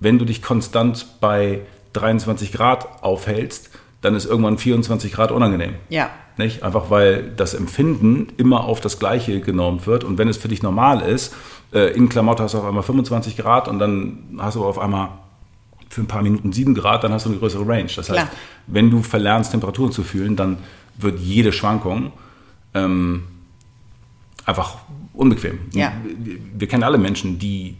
[0.00, 1.60] wenn du dich konstant bei
[1.94, 5.74] 23 Grad aufhältst, dann ist irgendwann 24 Grad unangenehm.
[5.88, 6.10] Ja.
[6.36, 6.62] Nicht?
[6.62, 10.04] Einfach weil das Empfinden immer auf das Gleiche genormt wird.
[10.04, 11.34] Und wenn es für dich normal ist,
[11.72, 15.10] äh, in Klamotte hast du auf einmal 25 Grad und dann hast du auf einmal
[15.88, 17.84] für ein paar Minuten 7 Grad, dann hast du eine größere Range.
[17.84, 18.28] Das heißt, Klar.
[18.66, 20.58] wenn du verlernst, Temperaturen zu fühlen, dann
[20.96, 22.12] wird jede Schwankung
[22.74, 23.24] ähm,
[24.46, 24.76] einfach
[25.12, 25.58] unbequem.
[25.72, 25.92] Ja.
[26.18, 27.76] Wir, wir kennen alle Menschen, die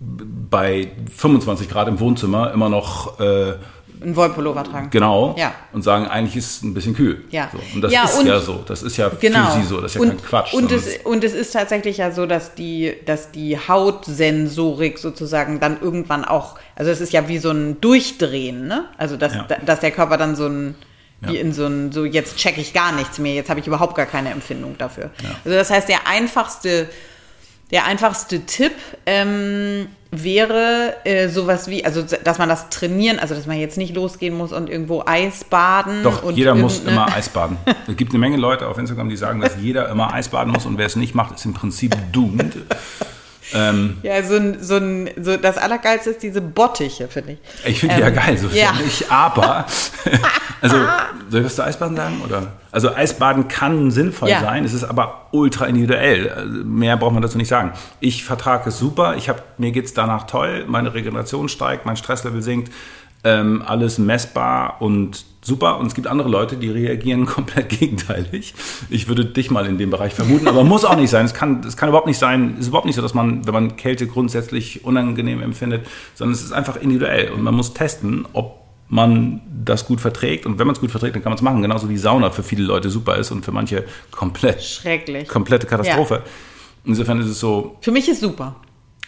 [0.00, 3.54] bei 25 Grad im Wohnzimmer immer noch äh,
[4.02, 4.88] Ein Wollpullover tragen.
[4.90, 5.34] Genau.
[5.38, 5.54] Ja.
[5.72, 7.24] Und sagen, eigentlich ist es ein bisschen kühl.
[7.30, 7.50] Ja.
[7.52, 7.58] So.
[7.74, 8.62] Und das Ja, ist und- ja so.
[8.66, 9.50] Das ist ja Genau.
[9.50, 9.80] für sie so.
[9.80, 10.54] Das ist ja und, kein Quatsch.
[10.54, 15.80] Und es, und es ist tatsächlich ja so, dass die, dass die Hautsensorik sozusagen dann
[15.80, 18.86] irgendwann auch, also es ist ja wie so ein Durchdrehen, ne?
[18.96, 19.44] Also dass, Ja.
[19.48, 20.74] da- dass der Körper dann so ein,
[21.20, 21.40] wie Ja.
[21.42, 24.06] in so ein, so jetzt check ich gar nichts mehr, jetzt habe ich überhaupt gar
[24.06, 25.10] keine Empfindung dafür.
[25.44, 26.88] Also das heißt, der einfachste,
[27.70, 28.72] der einfachste Tipp
[29.06, 33.94] ähm, wäre äh, sowas wie, also dass man das trainieren, also dass man jetzt nicht
[33.94, 36.02] losgehen muss und irgendwo Eis baden.
[36.02, 37.56] Doch, und jeder muss immer Eis baden.
[37.86, 40.66] Es gibt eine Menge Leute auf Instagram, die sagen, dass jeder immer Eis baden muss
[40.66, 42.56] und wer es nicht macht, ist im Prinzip doomed.
[43.54, 47.38] Ähm, Ja, so ein, so ein, so das Allergeilste ist diese Bottiche, finde ich.
[47.68, 48.68] ich finde die ja Ähm, geil, so ja.
[48.74, 49.66] finde ich, aber
[50.60, 50.76] also
[51.30, 52.20] soll ich was zu Eisbaden sagen?
[52.24, 52.48] Oder?
[52.72, 54.40] Also Eisbaden kann sinnvoll Ja.
[54.40, 56.46] sein, es ist aber ultra individuell.
[56.64, 57.72] Mehr braucht man dazu nicht sagen.
[58.00, 61.96] Ich vertrage es super, ich hab, mir geht es danach toll, meine Regeneration steigt, mein
[61.96, 62.72] Stresslevel sinkt,
[63.24, 65.78] ähm, alles messbar und super.
[65.78, 68.54] Und es gibt andere Leute, die reagieren komplett gegenteilig.
[68.88, 71.24] Ich würde dich mal in dem Bereich vermuten, aber muss auch nicht sein.
[71.24, 72.54] Es kann, es kann überhaupt nicht sein.
[72.54, 76.42] Es ist überhaupt nicht so, dass man, wenn man Kälte grundsätzlich unangenehm empfindet, sondern es
[76.42, 77.30] ist einfach individuell.
[77.30, 80.46] Und man muss testen, ob man das gut verträgt.
[80.46, 81.62] Und wenn man es gut verträgt, dann kann man es machen.
[81.62, 85.28] Genauso wie Sauna für viele Leute super ist und für manche komplett, Schrecklich.
[85.28, 86.22] komplette Katastrophe.
[86.84, 88.56] Insofern ist es so Für mich ist super.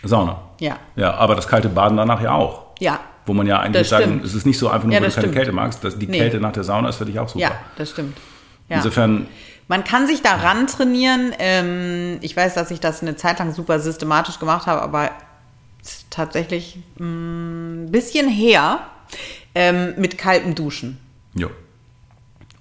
[0.04, 0.40] Sauna.
[0.60, 0.78] Ja.
[0.96, 2.66] Ja, aber das kalte Baden danach ja auch.
[2.78, 3.00] Ja.
[3.26, 4.24] Wo man ja eigentlich stimmt.
[4.24, 5.34] es ist nicht so einfach nur, Ja, weil du keine stimmt.
[5.36, 5.84] Kälte magst.
[5.84, 6.18] Das, die Nee.
[6.18, 7.40] Kälte nach der Sauna ist für dich auch super.
[7.40, 8.16] Ja, das stimmt.
[8.68, 8.76] Ja.
[8.78, 9.26] Insofern,
[9.68, 11.32] Man kann sich daran trainieren.
[11.38, 15.10] Ähm, ich weiß, dass ich das eine Zeit lang super systematisch gemacht habe, aber
[16.10, 18.80] tatsächlich ein bisschen her
[19.54, 20.98] ähm, mit kaltem Duschen.
[21.34, 21.48] jo.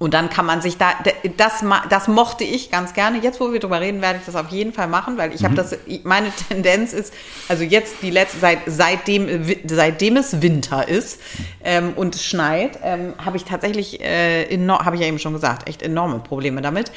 [0.01, 0.93] Und dann kann man sich da,
[1.37, 3.19] das, das mochte ich ganz gerne.
[3.19, 5.53] Jetzt, wo wir drüber reden, werde ich das auf jeden Fall machen, weil ich habe
[5.53, 7.13] das, meine Tendenz ist,
[7.47, 11.21] also jetzt die letzte, seit, seitdem, seitdem es Winter ist
[11.63, 15.69] ähm, und es schneit, ähm, habe ich tatsächlich, äh, habe ich ja eben schon gesagt,
[15.69, 16.91] echt enorme Probleme damit.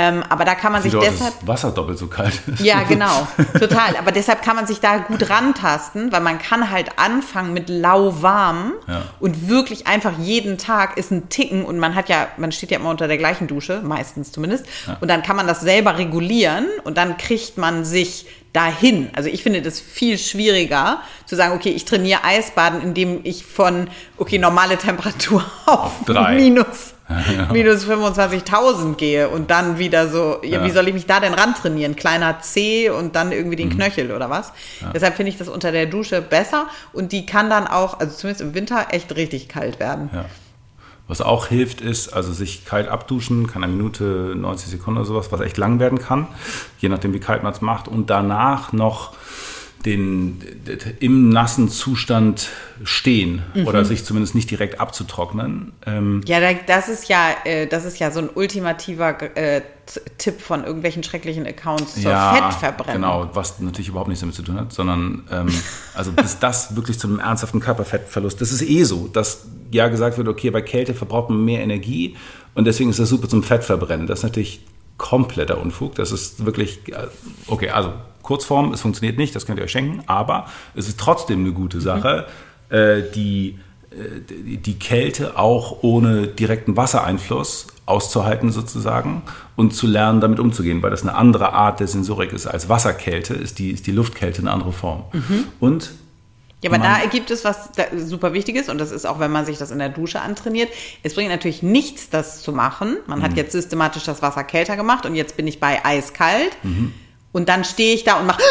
[0.00, 2.60] Ähm, aber da kann man sich deshalb, das Wasser doppelt so kalt ist.
[2.60, 3.26] ja, genau,
[3.58, 3.96] total.
[3.96, 8.74] Aber deshalb kann man sich da gut rantasten, weil man kann halt anfangen mit lauwarm
[8.86, 9.02] Ja.
[9.18, 12.78] und wirklich einfach jeden Tag ist ein Ticken und man hat ja, man steht ja
[12.78, 14.66] immer unter der gleichen Dusche, meistens zumindest,
[15.00, 19.10] und dann kann man das selber regulieren und dann kriegt man sich dahin.
[19.14, 23.88] Also ich finde das viel schwieriger zu sagen, okay, ich trainiere Eisbaden, indem ich von,
[24.16, 26.34] okay, normale Temperatur auf Drei.
[26.36, 26.94] minus
[27.52, 30.64] minus 25.000 gehe und dann wieder so, ja, Ja.
[30.64, 31.96] wie soll ich mich da denn ran trainieren?
[31.96, 34.52] Kleiner C und dann irgendwie den Knöchel oder was?
[34.94, 38.42] Deshalb finde ich das unter der Dusche besser und die kann dann auch, also zumindest
[38.42, 40.10] im Winter, echt richtig kalt werden.
[40.12, 40.24] Ja.
[41.06, 45.32] Was auch hilft, ist also sich kalt abduschen, kann eine Minute, 90 Sekunden oder sowas,
[45.32, 46.26] was echt lang werden kann,
[46.80, 47.88] je nachdem wie kalt man es macht.
[47.88, 49.14] Und danach noch
[49.84, 50.40] den,
[50.98, 52.48] im nassen Zustand
[52.82, 53.66] stehen mhm.
[53.66, 55.72] oder sich zumindest nicht direkt abzutrocknen.
[55.86, 59.62] Ähm ja, das ist ja, äh, das ist ja so ein ultimativer äh,
[60.18, 63.02] Tipp von irgendwelchen schrecklichen Accounts zur ja, Fettverbrennung.
[63.02, 65.48] Genau, was natürlich überhaupt nichts damit zu tun hat, sondern ähm,
[65.94, 70.18] also bis das wirklich zu einem ernsthaften Körperfettverlust, das ist eh so, dass ja gesagt
[70.18, 72.16] wird, okay, bei Kälte verbraucht man mehr Energie
[72.54, 74.06] und deswegen ist das super zum Fettverbrennen.
[74.06, 74.60] Das ist natürlich
[74.98, 75.94] kompletter Unfug.
[75.94, 77.06] Das ist wirklich, äh,
[77.46, 81.40] okay, also Kurzform, es funktioniert nicht, das könnt ihr euch schenken, aber es ist trotzdem
[81.40, 82.26] eine gute Sache,
[82.68, 82.76] mhm.
[82.76, 83.58] äh, die,
[83.90, 89.22] äh, die Kälte auch ohne direkten Wassereinfluss auszuhalten sozusagen
[89.56, 93.32] und zu lernen, damit umzugehen, weil das eine andere Art der Sensorik ist als Wasserkälte,
[93.32, 95.04] ist die, ist die Luftkälte eine andere Form.
[95.14, 95.44] Mhm.
[95.58, 95.92] Und
[96.62, 99.58] ja, aber da gibt es was super Wichtiges und das ist auch, wenn man sich
[99.58, 100.68] das in der Dusche antrainiert.
[101.04, 102.96] Es bringt natürlich nichts, das zu machen.
[103.06, 103.22] Man mhm.
[103.22, 106.56] hat jetzt systematisch das Wasser kälter gemacht und jetzt bin ich bei eiskalt.
[106.64, 106.92] Mhm.
[107.30, 108.42] Und dann stehe ich da und mache.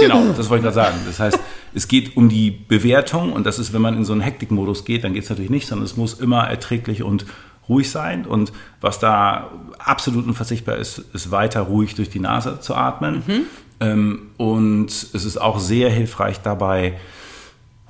[0.00, 0.96] Genau, das wollte ich gerade sagen.
[1.06, 1.38] Das heißt,
[1.74, 5.04] es geht um die Bewertung und das ist, wenn man in so einen Hektikmodus geht,
[5.04, 7.26] dann geht es natürlich nicht, sondern es muss immer erträglich und
[7.68, 8.24] ruhig sein.
[8.24, 13.22] Und was da absolut unverzichtbar ist, ist weiter ruhig durch die Nase zu atmen.
[13.26, 13.40] Mhm.
[13.80, 16.94] Ähm, und es ist auch sehr hilfreich dabei,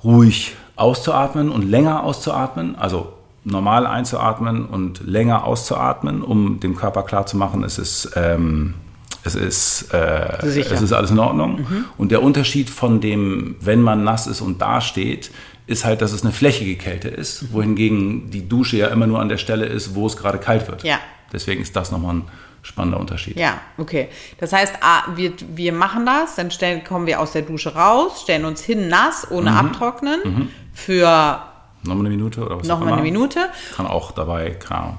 [0.03, 2.75] ruhig auszuatmen und länger auszuatmen.
[2.75, 8.75] Also normal einzuatmen und länger auszuatmen, um dem Körper klarzumachen, es ist ähm,
[9.23, 11.59] es ist, äh, es ist alles in Ordnung.
[11.59, 11.85] Mhm.
[11.97, 15.31] Und der Unterschied von dem, wenn man nass ist und dasteht,
[15.67, 17.53] ist halt, dass es eine flächige Kälte ist, mhm.
[17.53, 20.83] wohingegen die Dusche ja immer nur an der Stelle ist, wo es gerade kalt wird.
[20.83, 20.99] Ja.
[21.33, 22.21] Deswegen ist das nochmal ein
[22.61, 23.37] spannender Unterschied.
[23.37, 24.09] Ja, okay.
[24.39, 24.73] Das heißt,
[25.15, 28.87] wir, wir machen das, dann stellen, kommen wir aus der Dusche raus, stellen uns hin
[28.87, 29.57] nass, ohne mhm.
[29.57, 30.49] abtrocknen, mhm.
[30.73, 31.43] für
[31.81, 33.39] Nochmal eine Minute oder was Nochmal eine Minute.
[33.75, 34.97] Kann auch dabei, keine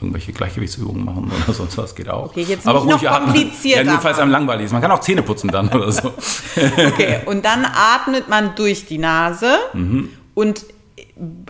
[0.00, 2.26] irgendwelche Gleichgewichtsübungen machen oder sonst was, geht auch.
[2.26, 3.84] Okay, jetzt Aber nicht noch komplizierter.
[3.84, 4.72] Ja, falls einem langweilig ist.
[4.72, 6.08] Man kann auch Zähne putzen dann oder so.
[6.56, 10.10] okay, und dann atmet man durch die Nase mhm.
[10.34, 10.64] und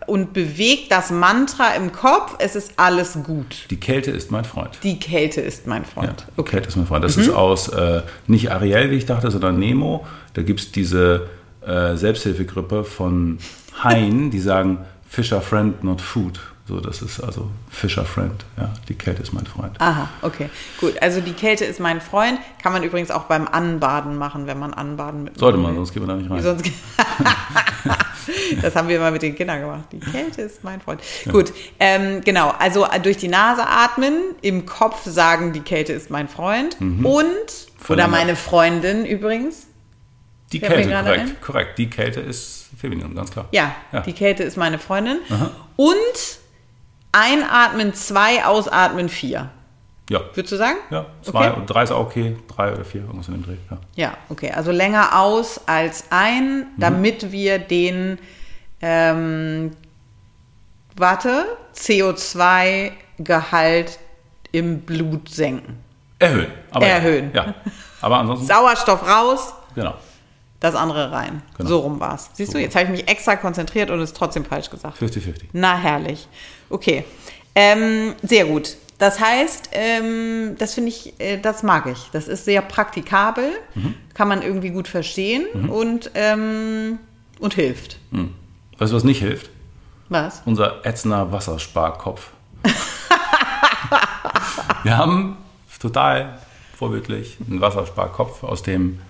[0.07, 3.67] und bewegt das Mantra im Kopf, es ist alles gut.
[3.71, 4.79] Die Kälte ist mein Freund.
[4.83, 6.21] Die Kälte ist mein Freund.
[6.21, 6.53] Ja, okay.
[6.53, 7.05] Kälte ist mein Freund.
[7.05, 7.23] Das mhm.
[7.23, 10.07] ist aus, äh, nicht Ariel, wie ich dachte, sondern Nemo.
[10.35, 11.29] Da gibt es diese
[11.67, 13.39] äh, Selbsthilfegruppe von
[13.83, 16.41] Hein, die sagen, Fisher Friend, not food.
[16.69, 18.45] So, das ist also Fisher Friend.
[18.57, 19.81] Ja, die Kälte ist mein Freund.
[19.81, 20.49] Aha, okay.
[20.79, 22.39] Gut, also die Kälte ist mein Freund.
[22.63, 25.39] Kann man übrigens auch beim Anbaden machen, wenn man anbaden mit.
[25.39, 26.41] Sollte man, sonst geht man da nicht rein.
[26.41, 26.71] Sonst
[28.63, 29.85] das haben wir mal mit den Kindern gemacht.
[29.91, 31.01] Die Kälte ist mein Freund.
[31.25, 31.33] Ja.
[31.33, 32.51] Gut, ähm, genau.
[32.57, 36.81] Also durch die Nase atmen, im Kopf sagen, die Kälte ist mein Freund.
[36.81, 37.05] Mhm.
[37.05, 37.27] Und,
[37.89, 39.67] oder meine Freundin übrigens.
[40.53, 41.79] Die Kälte, korrekt, korrekt.
[41.79, 43.49] Die Kälte ist feminin, ganz klar.
[43.53, 45.17] Ja, ja, die Kälte ist meine Freundin.
[45.31, 45.51] Aha.
[45.77, 46.42] Und
[47.13, 49.51] Einatmen zwei, ausatmen vier.
[50.11, 50.21] Ja.
[50.35, 50.79] Würdest du sagen?
[50.91, 51.61] Ja, zwei okay.
[51.61, 53.57] und drei ist auch okay, drei oder vier, irgendwas in dem Dreh.
[53.71, 53.79] Ja.
[53.95, 54.51] ja, okay.
[54.51, 56.65] Also länger aus als ein, mhm.
[56.79, 57.33] damit mhm.
[57.33, 58.19] wir den,
[58.81, 59.71] ähm,
[60.97, 63.99] warte, CO2-Gehalt
[64.51, 65.79] im Blut senken.
[66.19, 66.51] Erhöhen.
[66.71, 67.31] Aber Erhöhen.
[67.33, 67.55] Ja.
[68.01, 68.47] Aber ansonsten.
[68.49, 69.55] Sauerstoff raus.
[69.75, 69.95] Genau.
[70.63, 71.43] Das andere rein.
[71.59, 71.69] Genau.
[71.69, 72.31] So rum war es.
[72.35, 74.97] Siehst so du, jetzt habe ich mich extra konzentriert und es trotzdem falsch gesagt.
[75.03, 75.47] 50-50.
[75.53, 76.29] Na, herrlich.
[76.71, 77.05] Okay.
[77.57, 78.77] Ähm, sehr gut.
[78.99, 82.11] Das heißt, ähm, das finde ich, äh, das mag ich.
[82.13, 83.97] Das ist sehr praktikabel, mhm.
[84.15, 85.69] kann man irgendwie gut verstehen mhm.
[85.69, 87.01] und, ähm,
[87.41, 87.99] und hilft.
[88.13, 88.33] Mhm.
[88.79, 89.51] Weißt du, was nicht hilft?
[90.11, 90.43] Was?
[90.45, 92.31] Unser ätzender Wassersparkopf.
[94.85, 95.39] Wir haben
[95.81, 96.39] total
[96.79, 99.01] vorbildlich einen Wassersparkopf, aus dem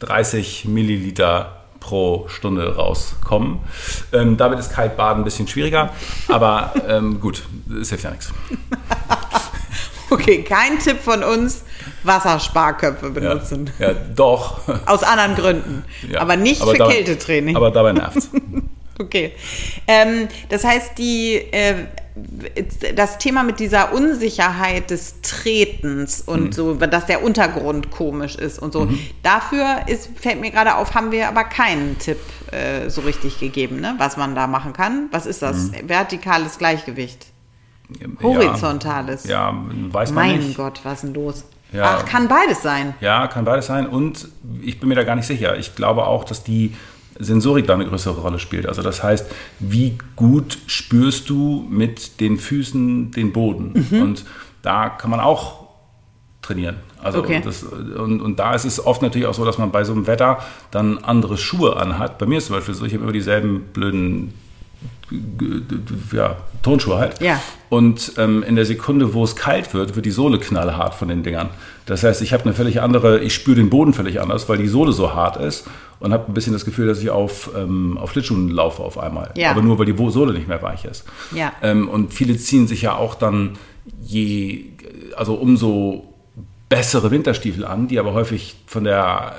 [0.00, 3.60] 30 Milliliter pro Stunde rauskommen.
[4.12, 5.92] Ähm, damit ist Kaltbaden ein bisschen schwieriger,
[6.28, 7.44] aber ähm, gut,
[7.80, 8.32] es hilft ja nichts.
[10.08, 11.64] Okay, kein Tipp von uns,
[12.04, 13.70] Wassersparköpfe benutzen.
[13.78, 14.60] Ja, ja doch.
[14.86, 15.84] Aus anderen Gründen.
[16.08, 17.56] Ja, aber nicht aber für dabei, Kältetraining.
[17.56, 18.28] Aber dabei nervt
[18.98, 19.32] Okay.
[19.86, 21.86] Ähm, das heißt, die, äh,
[22.94, 26.52] das Thema mit dieser Unsicherheit des Tretens und mhm.
[26.52, 28.98] so, dass der Untergrund komisch ist und so, mhm.
[29.22, 32.18] dafür ist, fällt mir gerade auf, haben wir aber keinen Tipp
[32.52, 33.94] äh, so richtig gegeben, ne?
[33.98, 35.08] was man da machen kann.
[35.10, 35.72] Was ist das?
[35.72, 35.88] Mhm.
[35.88, 37.26] Vertikales Gleichgewicht.
[38.22, 39.24] Horizontales.
[39.24, 40.58] Ja, ja weiß man mein nicht.
[40.58, 41.44] Mein Gott, was ist denn los?
[41.72, 42.94] Ja, Ach, kann beides sein.
[43.00, 43.86] Ja, kann beides sein.
[43.86, 44.28] Und
[44.62, 45.56] ich bin mir da gar nicht sicher.
[45.56, 46.74] Ich glaube auch, dass die
[47.18, 48.66] Sensorik da eine größere Rolle spielt.
[48.66, 49.26] Also das heißt,
[49.58, 53.86] wie gut spürst du mit den Füßen den Boden?
[53.90, 54.02] Mhm.
[54.02, 54.24] Und
[54.62, 55.66] da kann man auch
[56.42, 56.76] trainieren.
[57.02, 57.40] Also okay.
[57.44, 60.06] das, und, und da ist es oft natürlich auch so, dass man bei so einem
[60.06, 60.38] Wetter
[60.70, 62.18] dann andere Schuhe anhat.
[62.18, 64.34] Bei mir ist zum Beispiel so, ich habe immer dieselben blöden
[66.12, 67.20] ja, Turnschuhe halt.
[67.20, 67.40] Ja.
[67.68, 71.22] Und ähm, in der Sekunde, wo es kalt wird, wird die Sohle knallhart von den
[71.22, 71.50] Dingern.
[71.86, 74.68] Das heißt, ich habe eine völlig andere, ich spüre den Boden völlig anders, weil die
[74.68, 75.66] Sohle so hart ist
[76.00, 79.32] und habe ein bisschen das Gefühl, dass ich auf, ähm, auf Schlittschuhen laufe auf einmal.
[79.36, 79.50] Ja.
[79.50, 81.04] Aber nur, weil die Sohle nicht mehr weich ist.
[81.32, 81.52] Ja.
[81.62, 83.58] Ähm, und viele ziehen sich ja auch dann
[84.00, 84.66] je,
[85.16, 86.15] also umso
[86.68, 89.34] bessere Winterstiefel an, die aber häufig von der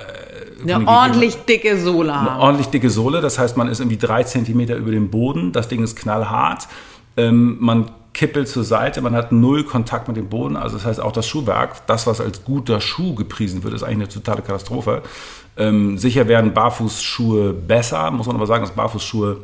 [0.60, 2.40] äh, Eine den ordentlich dicke Sohle eine haben.
[2.42, 3.22] ordentlich dicke Sohle.
[3.22, 5.52] Das heißt, man ist irgendwie drei Zentimeter über dem Boden.
[5.52, 6.68] Das Ding ist knallhart.
[7.18, 9.02] Ähm, man kippelt zur Seite.
[9.02, 10.56] Man hat null Kontakt mit dem Boden.
[10.56, 14.10] Also das heißt, auch das Schuhwerk, das, was als guter Schuh gepriesen wird, ist eigentlich
[14.10, 15.04] eine totale Katastrophe.
[15.58, 18.10] Ähm, sicher werden Barfußschuhe besser.
[18.12, 19.38] Muss man aber sagen, dass Barfußschuhe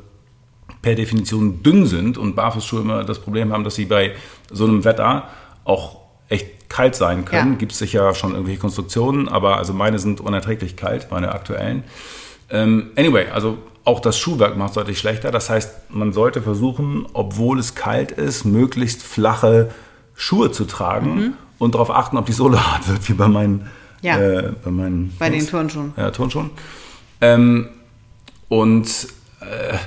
[0.82, 4.14] per Definition dünn sind und Barfußschuhe immer das Problem haben, dass sie bei
[4.52, 5.28] so einem Wetter
[5.66, 5.98] auch
[6.30, 7.52] echt kalt sein können.
[7.54, 7.58] Ja.
[7.58, 11.84] Gibt es sicher schon irgendwelche Konstruktionen, aber also meine sind unerträglich kalt, meine aktuellen.
[12.50, 15.30] Ähm, anyway, also auch das Schuhwerk macht es deutlich schlechter.
[15.30, 19.70] Das heißt, man sollte versuchen, obwohl es kalt ist, möglichst flache
[20.16, 23.70] Schuhe zu tragen und darauf achten, ob die Sohle hart wird, wie bei meinen,
[24.02, 24.18] Ja.
[24.20, 25.46] äh, bei meinen Bei den.
[25.46, 25.94] Turnschuhen.
[25.96, 26.50] Ja, Turnschuhen.
[27.22, 27.70] Ähm,
[28.50, 28.88] und
[29.42, 29.78] äh,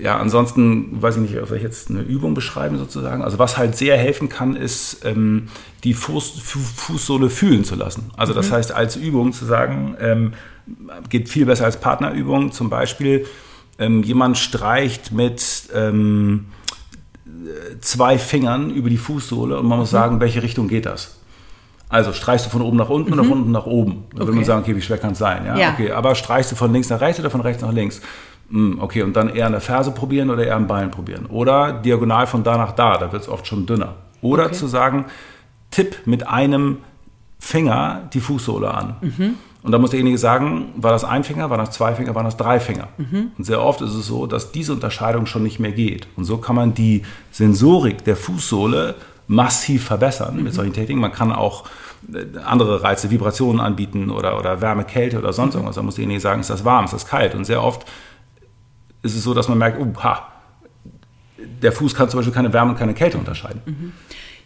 [0.00, 3.22] ja, ansonsten weiß ich nicht, ob ich jetzt eine Übung beschreiben sozusagen.
[3.22, 5.48] Also was halt sehr helfen kann, ist ähm,
[5.84, 8.10] die Fuß, Fu- Fußsohle fühlen zu lassen.
[8.16, 10.32] Also das heißt als Übung zu sagen, ähm,
[11.08, 12.52] geht viel besser als Partnerübung.
[12.52, 13.26] Zum Beispiel
[13.78, 15.42] ähm, jemand streicht mit
[15.74, 16.46] ähm,
[17.80, 21.16] zwei Fingern über die Fußsohle und man muss sagen, welche Richtung geht das?
[21.88, 24.04] Also streichst du von oben nach unten oder von unten nach oben?
[24.10, 24.36] Dann will Okay.
[24.36, 25.44] man sagen, okay, wie schwer kann es sein?
[25.44, 25.56] Ja?
[25.58, 25.72] Ja.
[25.72, 28.00] Okay, aber streichst du von links nach rechts oder von rechts nach links?
[28.50, 31.26] Hm, Okay, und dann eher der Ferse probieren oder eher am Bein probieren.
[31.26, 33.94] Oder diagonal von da nach da, da wird es oft schon dünner.
[34.22, 34.54] Oder Okay.
[34.54, 35.06] zu sagen,
[35.70, 36.78] tipp mit einem
[37.38, 38.96] Finger die Fußsohle an.
[39.62, 42.36] Und da muss derjenige sagen, war das ein Finger, war das zwei Finger, waren das
[42.36, 42.88] drei Finger.
[43.38, 46.06] Und sehr oft ist es so, dass diese Unterscheidung schon nicht mehr geht.
[46.16, 48.94] Und so kann man die Sensorik der Fußsohle
[49.26, 51.00] massiv verbessern mit solchen Techniken.
[51.00, 51.64] Man kann auch
[52.12, 55.76] äh, andere Reize, Vibrationen anbieten oder, oder Wärme, Kälte oder sonst irgendwas.
[55.76, 57.34] Da muss derjenige sagen, ist das warm, ist das kalt.
[57.34, 57.86] Und sehr oft
[59.02, 60.28] ist es so, dass man merkt, oh, ha,
[61.38, 63.92] der Fuß kann zum Beispiel keine Wärme und keine Kälte unterscheiden.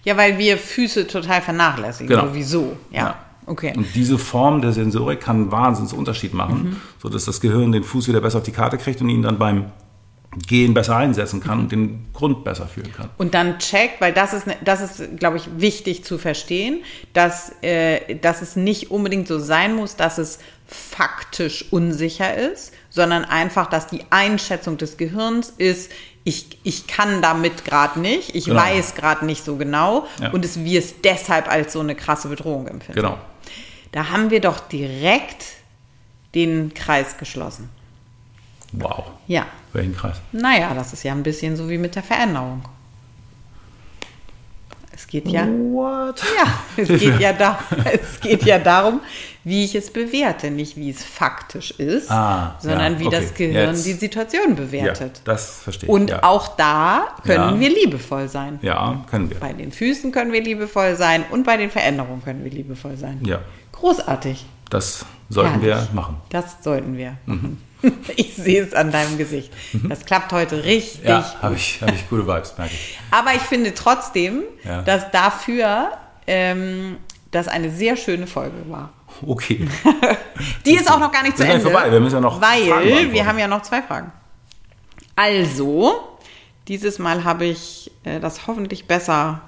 [0.04, 2.08] Ja, weil wir Füße total vernachlässigen.
[2.08, 2.28] Genau.
[2.28, 2.76] Sowieso.
[2.90, 2.98] Ja.
[2.98, 3.18] Ja.
[3.46, 3.74] Okay.
[3.76, 8.22] Und diese Form der Sensorik kann einen Wahnsinnsunterschied machen, sodass das Gehirn den Fuß wieder
[8.22, 9.66] besser auf die Karte kriegt und ihn dann beim
[10.48, 13.10] Gehen besser einsetzen kann und den Grund besser fühlen kann.
[13.18, 16.80] Und dann checkt, weil das ist, ne- das ist, glaube ich, wichtig zu verstehen,
[17.12, 23.24] dass, äh, dass es nicht unbedingt so sein muss, dass es faktisch unsicher ist, sondern
[23.24, 25.90] einfach, dass die Einschätzung des Gehirns ist,
[26.22, 28.60] ich, ich kann damit gerade nicht, ich Genau.
[28.60, 30.30] weiß gerade nicht so genau Ja.
[30.30, 33.00] und es wir es deshalb als so eine krasse Bedrohung empfinden.
[33.00, 33.18] Genau.
[33.90, 35.44] Da haben wir doch direkt
[36.36, 37.68] den Kreis geschlossen.
[38.72, 39.04] Wow.
[39.26, 39.46] Ja.
[39.72, 40.16] Welchen Kreis?
[40.32, 42.62] Naja, das ist ja ein bisschen so wie mit der Veränderung.
[45.16, 45.46] Es geht ja.
[45.46, 46.20] What?
[46.36, 47.60] Ja, es geht ja, da,
[47.92, 49.00] es geht ja darum,
[49.44, 53.34] wie ich es bewerte, nicht wie es faktisch ist, Ah, sondern ja, wie okay, das
[53.34, 53.86] Gehirn jetzt.
[53.86, 55.20] die Situation Ja, bewertet.
[55.24, 55.92] das verstehe ich.
[55.94, 56.24] Und ja.
[56.24, 57.60] auch da können Ja.
[57.60, 58.58] wir liebevoll sein.
[58.62, 59.38] Ja, können wir.
[59.38, 63.20] Bei den Füßen können wir liebevoll sein und bei den Veränderungen können wir liebevoll sein.
[63.24, 64.44] Ja, Großartig.
[64.70, 65.88] das sollten Herrlich.
[65.90, 66.16] wir machen.
[66.30, 67.16] Das sollten wir.
[67.26, 67.58] Mhm.
[68.16, 69.52] Ich sehe es an deinem Gesicht.
[69.90, 72.98] Das klappt heute richtig Ja, habe ich, hab ich gute Vibes, merke ich.
[73.10, 74.80] Aber ich finde trotzdem, Ja.
[74.80, 75.90] dass dafür
[76.26, 76.96] ähm,
[77.30, 78.88] das eine sehr schöne Folge war.
[79.26, 79.68] Okay.
[80.64, 81.60] Die ist auch noch gar nicht zu Ende.
[81.60, 84.10] vorbei, wir müssen ja noch Weil wir haben ja noch zwei Fragen.
[85.16, 86.18] Also,
[86.68, 89.42] dieses Mal habe ich äh, das hoffentlich besser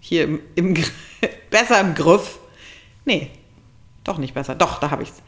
[0.00, 0.74] hier im, im
[1.50, 2.38] besser im Griff.
[3.04, 3.30] Nee,
[4.08, 4.54] doch nicht besser.
[4.54, 5.22] Doch, da habe ich es.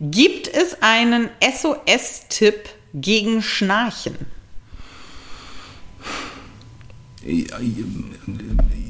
[0.00, 4.16] Gibt es einen SOS-Tipp gegen Schnarchen?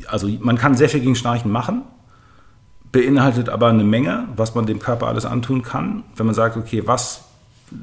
[0.08, 1.82] Also man kann sehr viel gegen Schnarchen machen,
[2.92, 6.02] beinhaltet aber eine Menge, was man dem Körper alles antun kann.
[6.16, 7.24] Wenn man sagt, okay, was,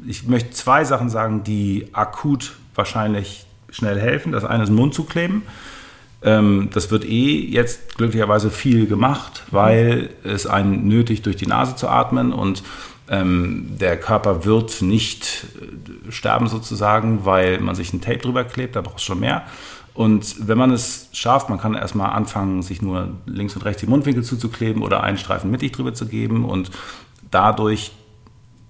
[0.05, 4.31] ich möchte zwei Sachen sagen, die akut wahrscheinlich schnell helfen.
[4.31, 5.43] Das eine ist Mund zu kleben.
[6.23, 11.75] Ähm, das wird eh jetzt glücklicherweise viel gemacht, weil es einen nötigt, durch die Nase
[11.75, 12.63] zu atmen und
[13.09, 18.75] ähm, der Körper wird nicht äh, sterben sozusagen, weil man sich ein Tape drüber klebt,
[18.75, 19.43] da braucht es schon mehr.
[19.93, 23.87] Und wenn man es schafft, man kann erstmal anfangen, sich nur links und rechts die
[23.87, 26.71] Mundwinkel zuzukleben oder einen Streifen mittig drüber zu geben und
[27.29, 27.91] dadurch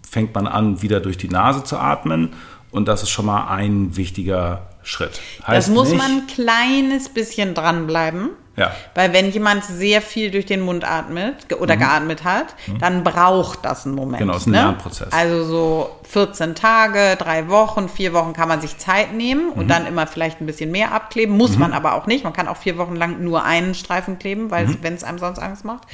[0.01, 2.33] fängt man an, wieder durch die Nase zu atmen
[2.71, 5.19] und das ist schon mal ein wichtiger Schritt.
[5.47, 8.29] Das muss nicht- man ein kleines bisschen dranbleiben.
[8.55, 8.71] Ja.
[8.93, 13.85] Weil wenn jemand sehr viel durch den Mund atmet oder geatmet hat, dann braucht das
[13.85, 14.21] einen Moment.
[14.21, 14.27] Mhm.
[14.27, 14.57] Genau, ist ein ne?
[14.57, 15.11] Lernprozess.
[15.11, 19.53] Also so 14 Tage, drei Wochen, vier Wochen kann man sich Zeit nehmen Mhm.
[19.53, 21.35] und dann immer vielleicht ein bisschen mehr abkleben.
[21.35, 22.23] Muss man aber auch nicht.
[22.23, 24.77] Man kann auch vier Wochen lang nur einen Streifen kleben, weil Mhm.
[24.81, 25.87] wenn es einem sonst Angst macht.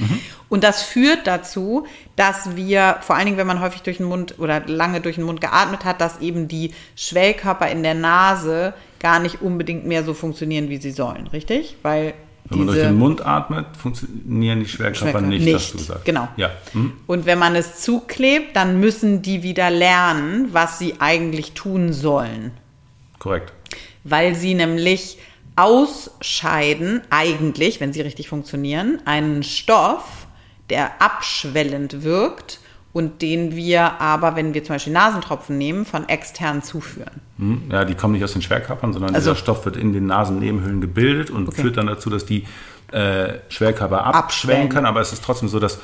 [0.50, 1.86] Und das führt dazu,
[2.16, 5.24] dass wir, vor allen Dingen, wenn man häufig durch den Mund oder lange durch den
[5.24, 10.12] Mund geatmet hat, dass eben die Schwellkörper in der Nase gar nicht unbedingt mehr so
[10.12, 11.76] funktionieren, wie sie sollen, richtig?
[11.82, 12.12] Weil
[12.50, 16.04] Wenn man durch den Mund atmet, funktionieren die Schwerkörper Schwerkörper nicht, nicht, hast du gesagt.
[16.04, 16.28] genau.
[16.36, 16.50] Ja.
[16.72, 16.94] Mhm.
[17.06, 22.50] Und wenn man es zuklebt, dann müssen die wieder lernen, was sie eigentlich tun sollen.
[23.18, 23.52] Korrekt.
[24.02, 25.18] Weil sie nämlich
[25.54, 30.26] ausscheiden, eigentlich, wenn sie richtig funktionieren, einen Stoff,
[30.70, 32.59] der abschwellend wirkt
[32.92, 37.20] und den wir aber, wenn wir zum Beispiel Nasentropfen nehmen, von extern zuführen.
[37.38, 37.62] Mhm.
[37.70, 40.80] Ja, die kommen nicht aus den Schwerkörpern, sondern Also- dieser Stoff wird in den Nasennebenhöhlen
[40.80, 41.62] gebildet und Okay.
[41.62, 42.44] führt dann dazu, dass die
[42.92, 44.86] äh, Schwerkörper abschwellen können.
[44.86, 45.78] Aber es ist trotzdem so, dass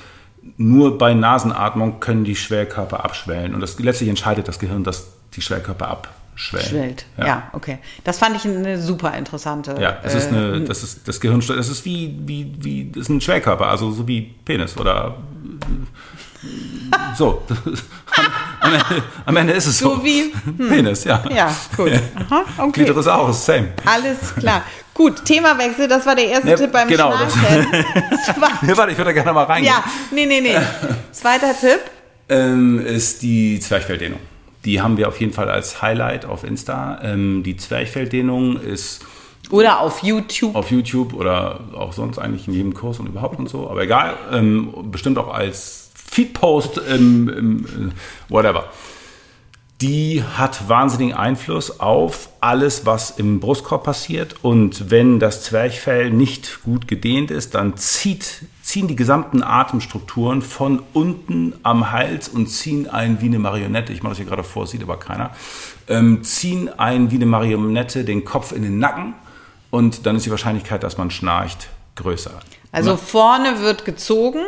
[0.57, 3.55] nur bei Nasenatmung können die Schwerkörper abschwellen.
[3.55, 6.67] Und das, letztlich entscheidet das Gehirn, dass die Schwerkörper abschwellen.
[6.67, 7.07] Schwellt.
[7.17, 7.45] Ja.
[7.53, 7.79] okay.
[8.03, 9.77] Das fand ich eine super interessante.
[9.81, 13.03] Ja, es ist äh, eine, das ist das Gehirn, das ist wie, wie, wie, das
[13.03, 15.17] ist ein Schwerkörper, also so wie Penis oder
[17.17, 17.43] so.
[18.61, 18.85] Am Ende,
[19.25, 19.97] am Ende ist es so.
[19.97, 20.33] So wie-
[20.69, 21.23] Penis, ja.
[21.35, 21.93] Ja, gut.
[22.29, 22.73] Aha, okay.
[22.73, 23.69] Klitoris auch, same.
[23.85, 24.63] Alles klar.
[24.95, 27.67] Gut, Themawechsel, das war der erste Ne, Tipp beim genau, Schnarchen.
[28.67, 29.75] Ja, warte, ich würde da gerne mal reingehen.
[29.75, 30.57] ja, nee, nee, nee.
[31.13, 31.81] Zweiter Tipp.
[32.29, 34.19] Ähm, ist die Zwerchfelldehnung.
[34.65, 36.99] Die haben wir auf jeden Fall als Highlight auf Insta.
[37.03, 39.05] Ähm, die Zwerchfelldehnung ist
[39.51, 40.57] Oder auf YouTube.
[40.57, 43.71] auf YouTube oder auch sonst eigentlich in jedem Kurs und überhaupt und so.
[43.71, 47.93] Aber egal, ähm, bestimmt auch als Feedpost, im, im, äh,
[48.29, 48.71] whatever.
[49.83, 54.37] Die hat wahnsinnigen Einfluss auf alles, was im Brustkorb passiert.
[54.43, 60.83] Und wenn das Zwerchfell nicht gut gedehnt ist, dann zieht, ziehen die gesamten Atemstrukturen von
[60.95, 63.93] unten am Hals und ziehen einen wie eine Marionette.
[63.93, 65.33] Ich mache das hier gerade vor, sieht aber keiner.
[65.89, 69.13] Ähm, ziehen einen wie eine Marionette den Kopf in den Nacken.
[69.71, 72.33] Und dann ist die Wahrscheinlichkeit, dass man schnarcht, größer.
[72.73, 74.41] Also vorne wird gezogen.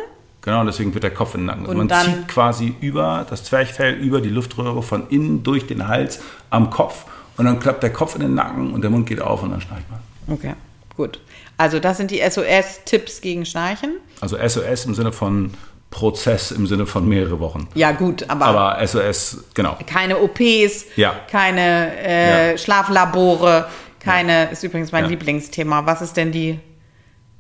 [0.43, 1.67] Genau, und deswegen wird der Kopf in den Nacken.
[1.67, 6.21] Und man zieht quasi über das Zwerchfell, über die Luftröhre von innen durch den Hals
[6.51, 7.05] am Kopf
[7.37, 9.61] und dann klappt der Kopf in den Nacken und der Mund geht auf und dann
[9.61, 10.01] schnarcht man.
[10.37, 10.55] Okay,
[10.97, 11.21] gut.
[11.57, 13.97] Also das sind die SOS-Tipps gegen Schnarchen.
[14.21, 15.53] Also SOS im Sinne von
[15.91, 17.67] Prozess, im Sinne von mehrere Wochen.
[17.75, 19.77] Ja gut, aber, Aber SOS, genau.
[19.87, 21.15] keine OPs, Ja.
[21.31, 22.59] keine äh, Ja.
[22.59, 23.67] Schlaflabore,
[23.99, 25.11] keine, ist übrigens mein Ja.
[25.11, 25.85] Lieblingsthema.
[25.87, 26.61] Was ist denn die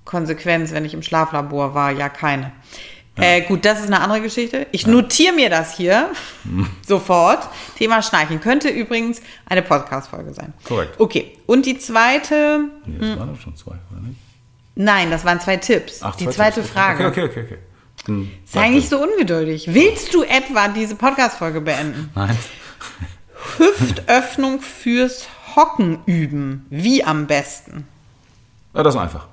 [0.09, 1.93] Konsequenz, wenn ich im Schlaflabor war?
[1.93, 2.51] Ja, keine.
[3.21, 4.67] Äh, gut, das ist eine andere Geschichte.
[4.71, 6.09] Ich notiere mir das hier
[6.87, 7.49] sofort.
[7.77, 10.55] Thema Schnarchen könnte übrigens eine Podcast-Folge sein.
[10.65, 10.99] Korrekt.
[10.99, 14.19] Okay, und die zweite, Nee, das waren doch schon zwei, oder nicht?
[14.77, 16.01] nein, das waren zwei Tipps.
[16.03, 16.73] Ach, die zwei zweite Tipps.
[16.73, 17.07] Frage.
[17.09, 17.45] Okay, okay, okay.
[17.45, 17.59] okay.
[18.07, 19.67] Dann Sei nicht so ungeduldig.
[19.75, 22.11] Willst du etwa diese Podcast-Folge beenden?
[22.15, 22.39] Nein.
[23.59, 26.67] Hüftöffnung fürs Hocken üben.
[26.71, 27.87] Wie am besten?
[28.75, 29.27] Ja, das ist einfach.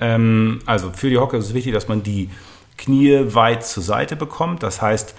[0.00, 2.30] Ähm, also für die Hocke ist es wichtig, dass man die
[2.76, 4.62] Knie weit zur Seite bekommt.
[4.62, 5.14] Das heißt,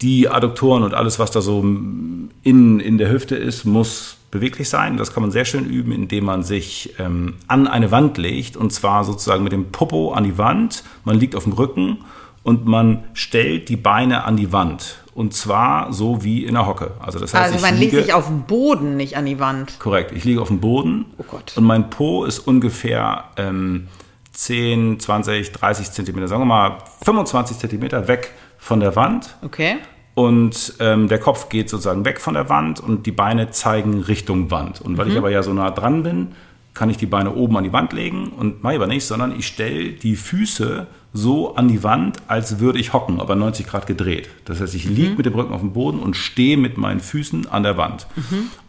[0.00, 4.96] die Adduktoren und alles, was da so in, in der Hüfte ist, muss beweglich sein.
[4.96, 8.72] Das kann man sehr schön üben, indem man sich ähm, an eine Wand legt und
[8.72, 10.84] zwar sozusagen mit dem Popo an die Wand.
[11.04, 11.98] Man liegt auf dem Rücken
[12.42, 14.98] und man stellt die Beine an die Wand.
[15.14, 16.92] Und zwar so wie in der Hocke.
[16.98, 19.38] Also das heißt, Also ich man legt liege, sich auf den Boden, nicht an die
[19.38, 19.78] Wand.
[19.78, 20.12] Korrekt.
[20.12, 21.04] Ich liege auf dem Boden.
[21.18, 21.52] Oh Gott.
[21.54, 23.88] Und mein Po ist ungefähr ähm,
[24.32, 29.36] 10, 20, 30 Zentimeter, sagen wir mal 25 Zentimeter weg von der Wand.
[29.42, 29.76] Okay.
[30.14, 34.50] Und ähm, der Kopf geht sozusagen weg von der Wand und die Beine zeigen Richtung
[34.50, 34.80] Wand.
[34.80, 36.32] Und weil ich aber ja so nah dran bin,
[36.74, 39.46] kann ich die Beine oben an die Wand legen und mache aber nicht, sondern ich
[39.46, 44.30] stelle die Füße so an die Wand, als würde ich hocken, aber 90 Grad gedreht.
[44.46, 47.48] Das heißt, ich liege mit dem Rücken auf dem Boden und stehe mit meinen Füßen
[47.48, 48.06] an der Wand.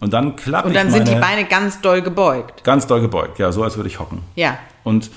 [0.02, 2.66] Und dann klappe Und dann ich sind die Beine ganz doll gebeugt.
[2.66, 4.20] Ganz doll gebeugt, ja, so als würde ich hocken.
[4.36, 4.58] Ja.
[4.84, 5.10] Und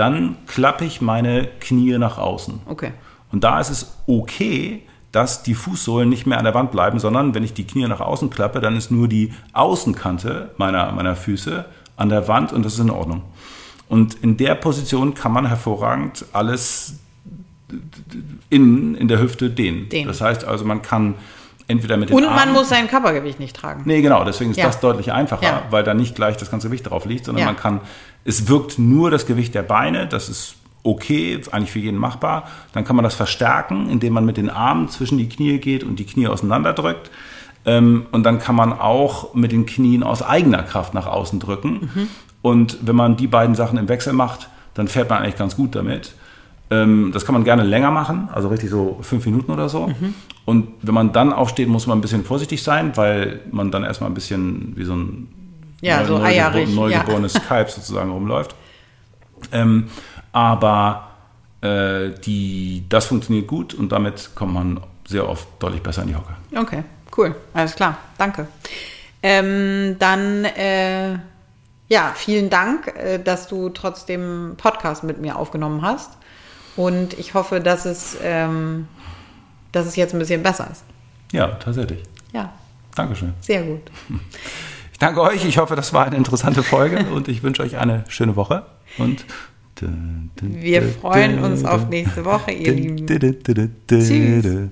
[0.00, 2.62] dann klappe ich meine Knie nach außen.
[2.64, 2.92] Okay.
[3.30, 4.82] Und da ist es okay,
[5.12, 8.00] dass die Fußsohlen nicht mehr an der Wand bleiben, sondern wenn ich die Knie nach
[8.00, 12.74] außen klappe, dann ist nur die Außenkante meiner, meiner Füße an der Wand und das
[12.74, 13.22] ist in Ordnung.
[13.90, 16.94] Und in der Position kann man hervorragend alles
[18.48, 19.90] innen in der Hüfte dehnen.
[19.90, 20.08] Dehnen.
[20.08, 21.16] Das heißt also, man kann
[21.70, 23.82] entweder mit den Und man Armen muss sein Körpergewicht nicht tragen.
[23.84, 24.66] Nee, genau, deswegen ist Ja.
[24.66, 25.62] das deutlich einfacher, Ja.
[25.70, 27.46] weil da nicht gleich das ganze Gewicht drauf liegt, sondern Ja.
[27.46, 27.80] man kann,
[28.24, 32.48] es wirkt nur das Gewicht der Beine, das ist okay, eigentlich für jeden machbar.
[32.72, 35.96] Dann kann man das verstärken, indem man mit den Armen zwischen die Knie geht und
[35.96, 37.10] die Knie auseinanderdrückt.
[37.66, 42.08] Ähm, und dann kann man auch mit den Knien aus eigener Kraft nach außen drücken.
[42.42, 45.74] Und wenn man die beiden Sachen im Wechsel macht, dann fährt man eigentlich ganz gut
[45.74, 46.14] damit.
[46.70, 49.88] Ähm, das kann man gerne länger machen, also richtig so fünf Minuten oder so.
[49.88, 50.14] Mhm.
[50.44, 54.08] Und wenn man dann aufsteht, muss man ein bisschen vorsichtig sein, weil man dann erstmal
[54.10, 55.28] ein bisschen wie so ein
[55.80, 57.40] ja, so neugebo neugeborenes ja.
[57.48, 58.54] Kalb sozusagen rumläuft.
[59.50, 59.88] Ähm,
[60.32, 61.08] aber
[61.60, 66.14] äh, die, das funktioniert gut und damit kommt man sehr oft deutlich besser in die
[66.14, 66.34] Hocke.
[66.54, 66.84] Okay,
[67.16, 68.46] cool, alles klar, danke.
[69.22, 71.18] Ähm, dann äh,
[71.88, 76.16] ja, vielen Dank, äh, dass du trotzdem Podcast mit mir aufgenommen hast.
[76.80, 78.88] Und ich hoffe, dass es, ähm,
[79.70, 80.82] dass es jetzt ein bisschen besser ist.
[81.30, 82.02] Ja, tatsächlich.
[82.32, 82.54] Ja.
[82.94, 83.34] Dankeschön.
[83.42, 83.82] Sehr gut.
[84.90, 85.44] Ich danke euch.
[85.44, 88.64] Ich hoffe, das war eine interessante Folge und ich wünsche euch eine schöne Woche.
[88.96, 89.26] Und
[90.40, 93.06] wir freuen uns auf nächste Woche, ihr Lieben.
[93.86, 94.70] Tschüss.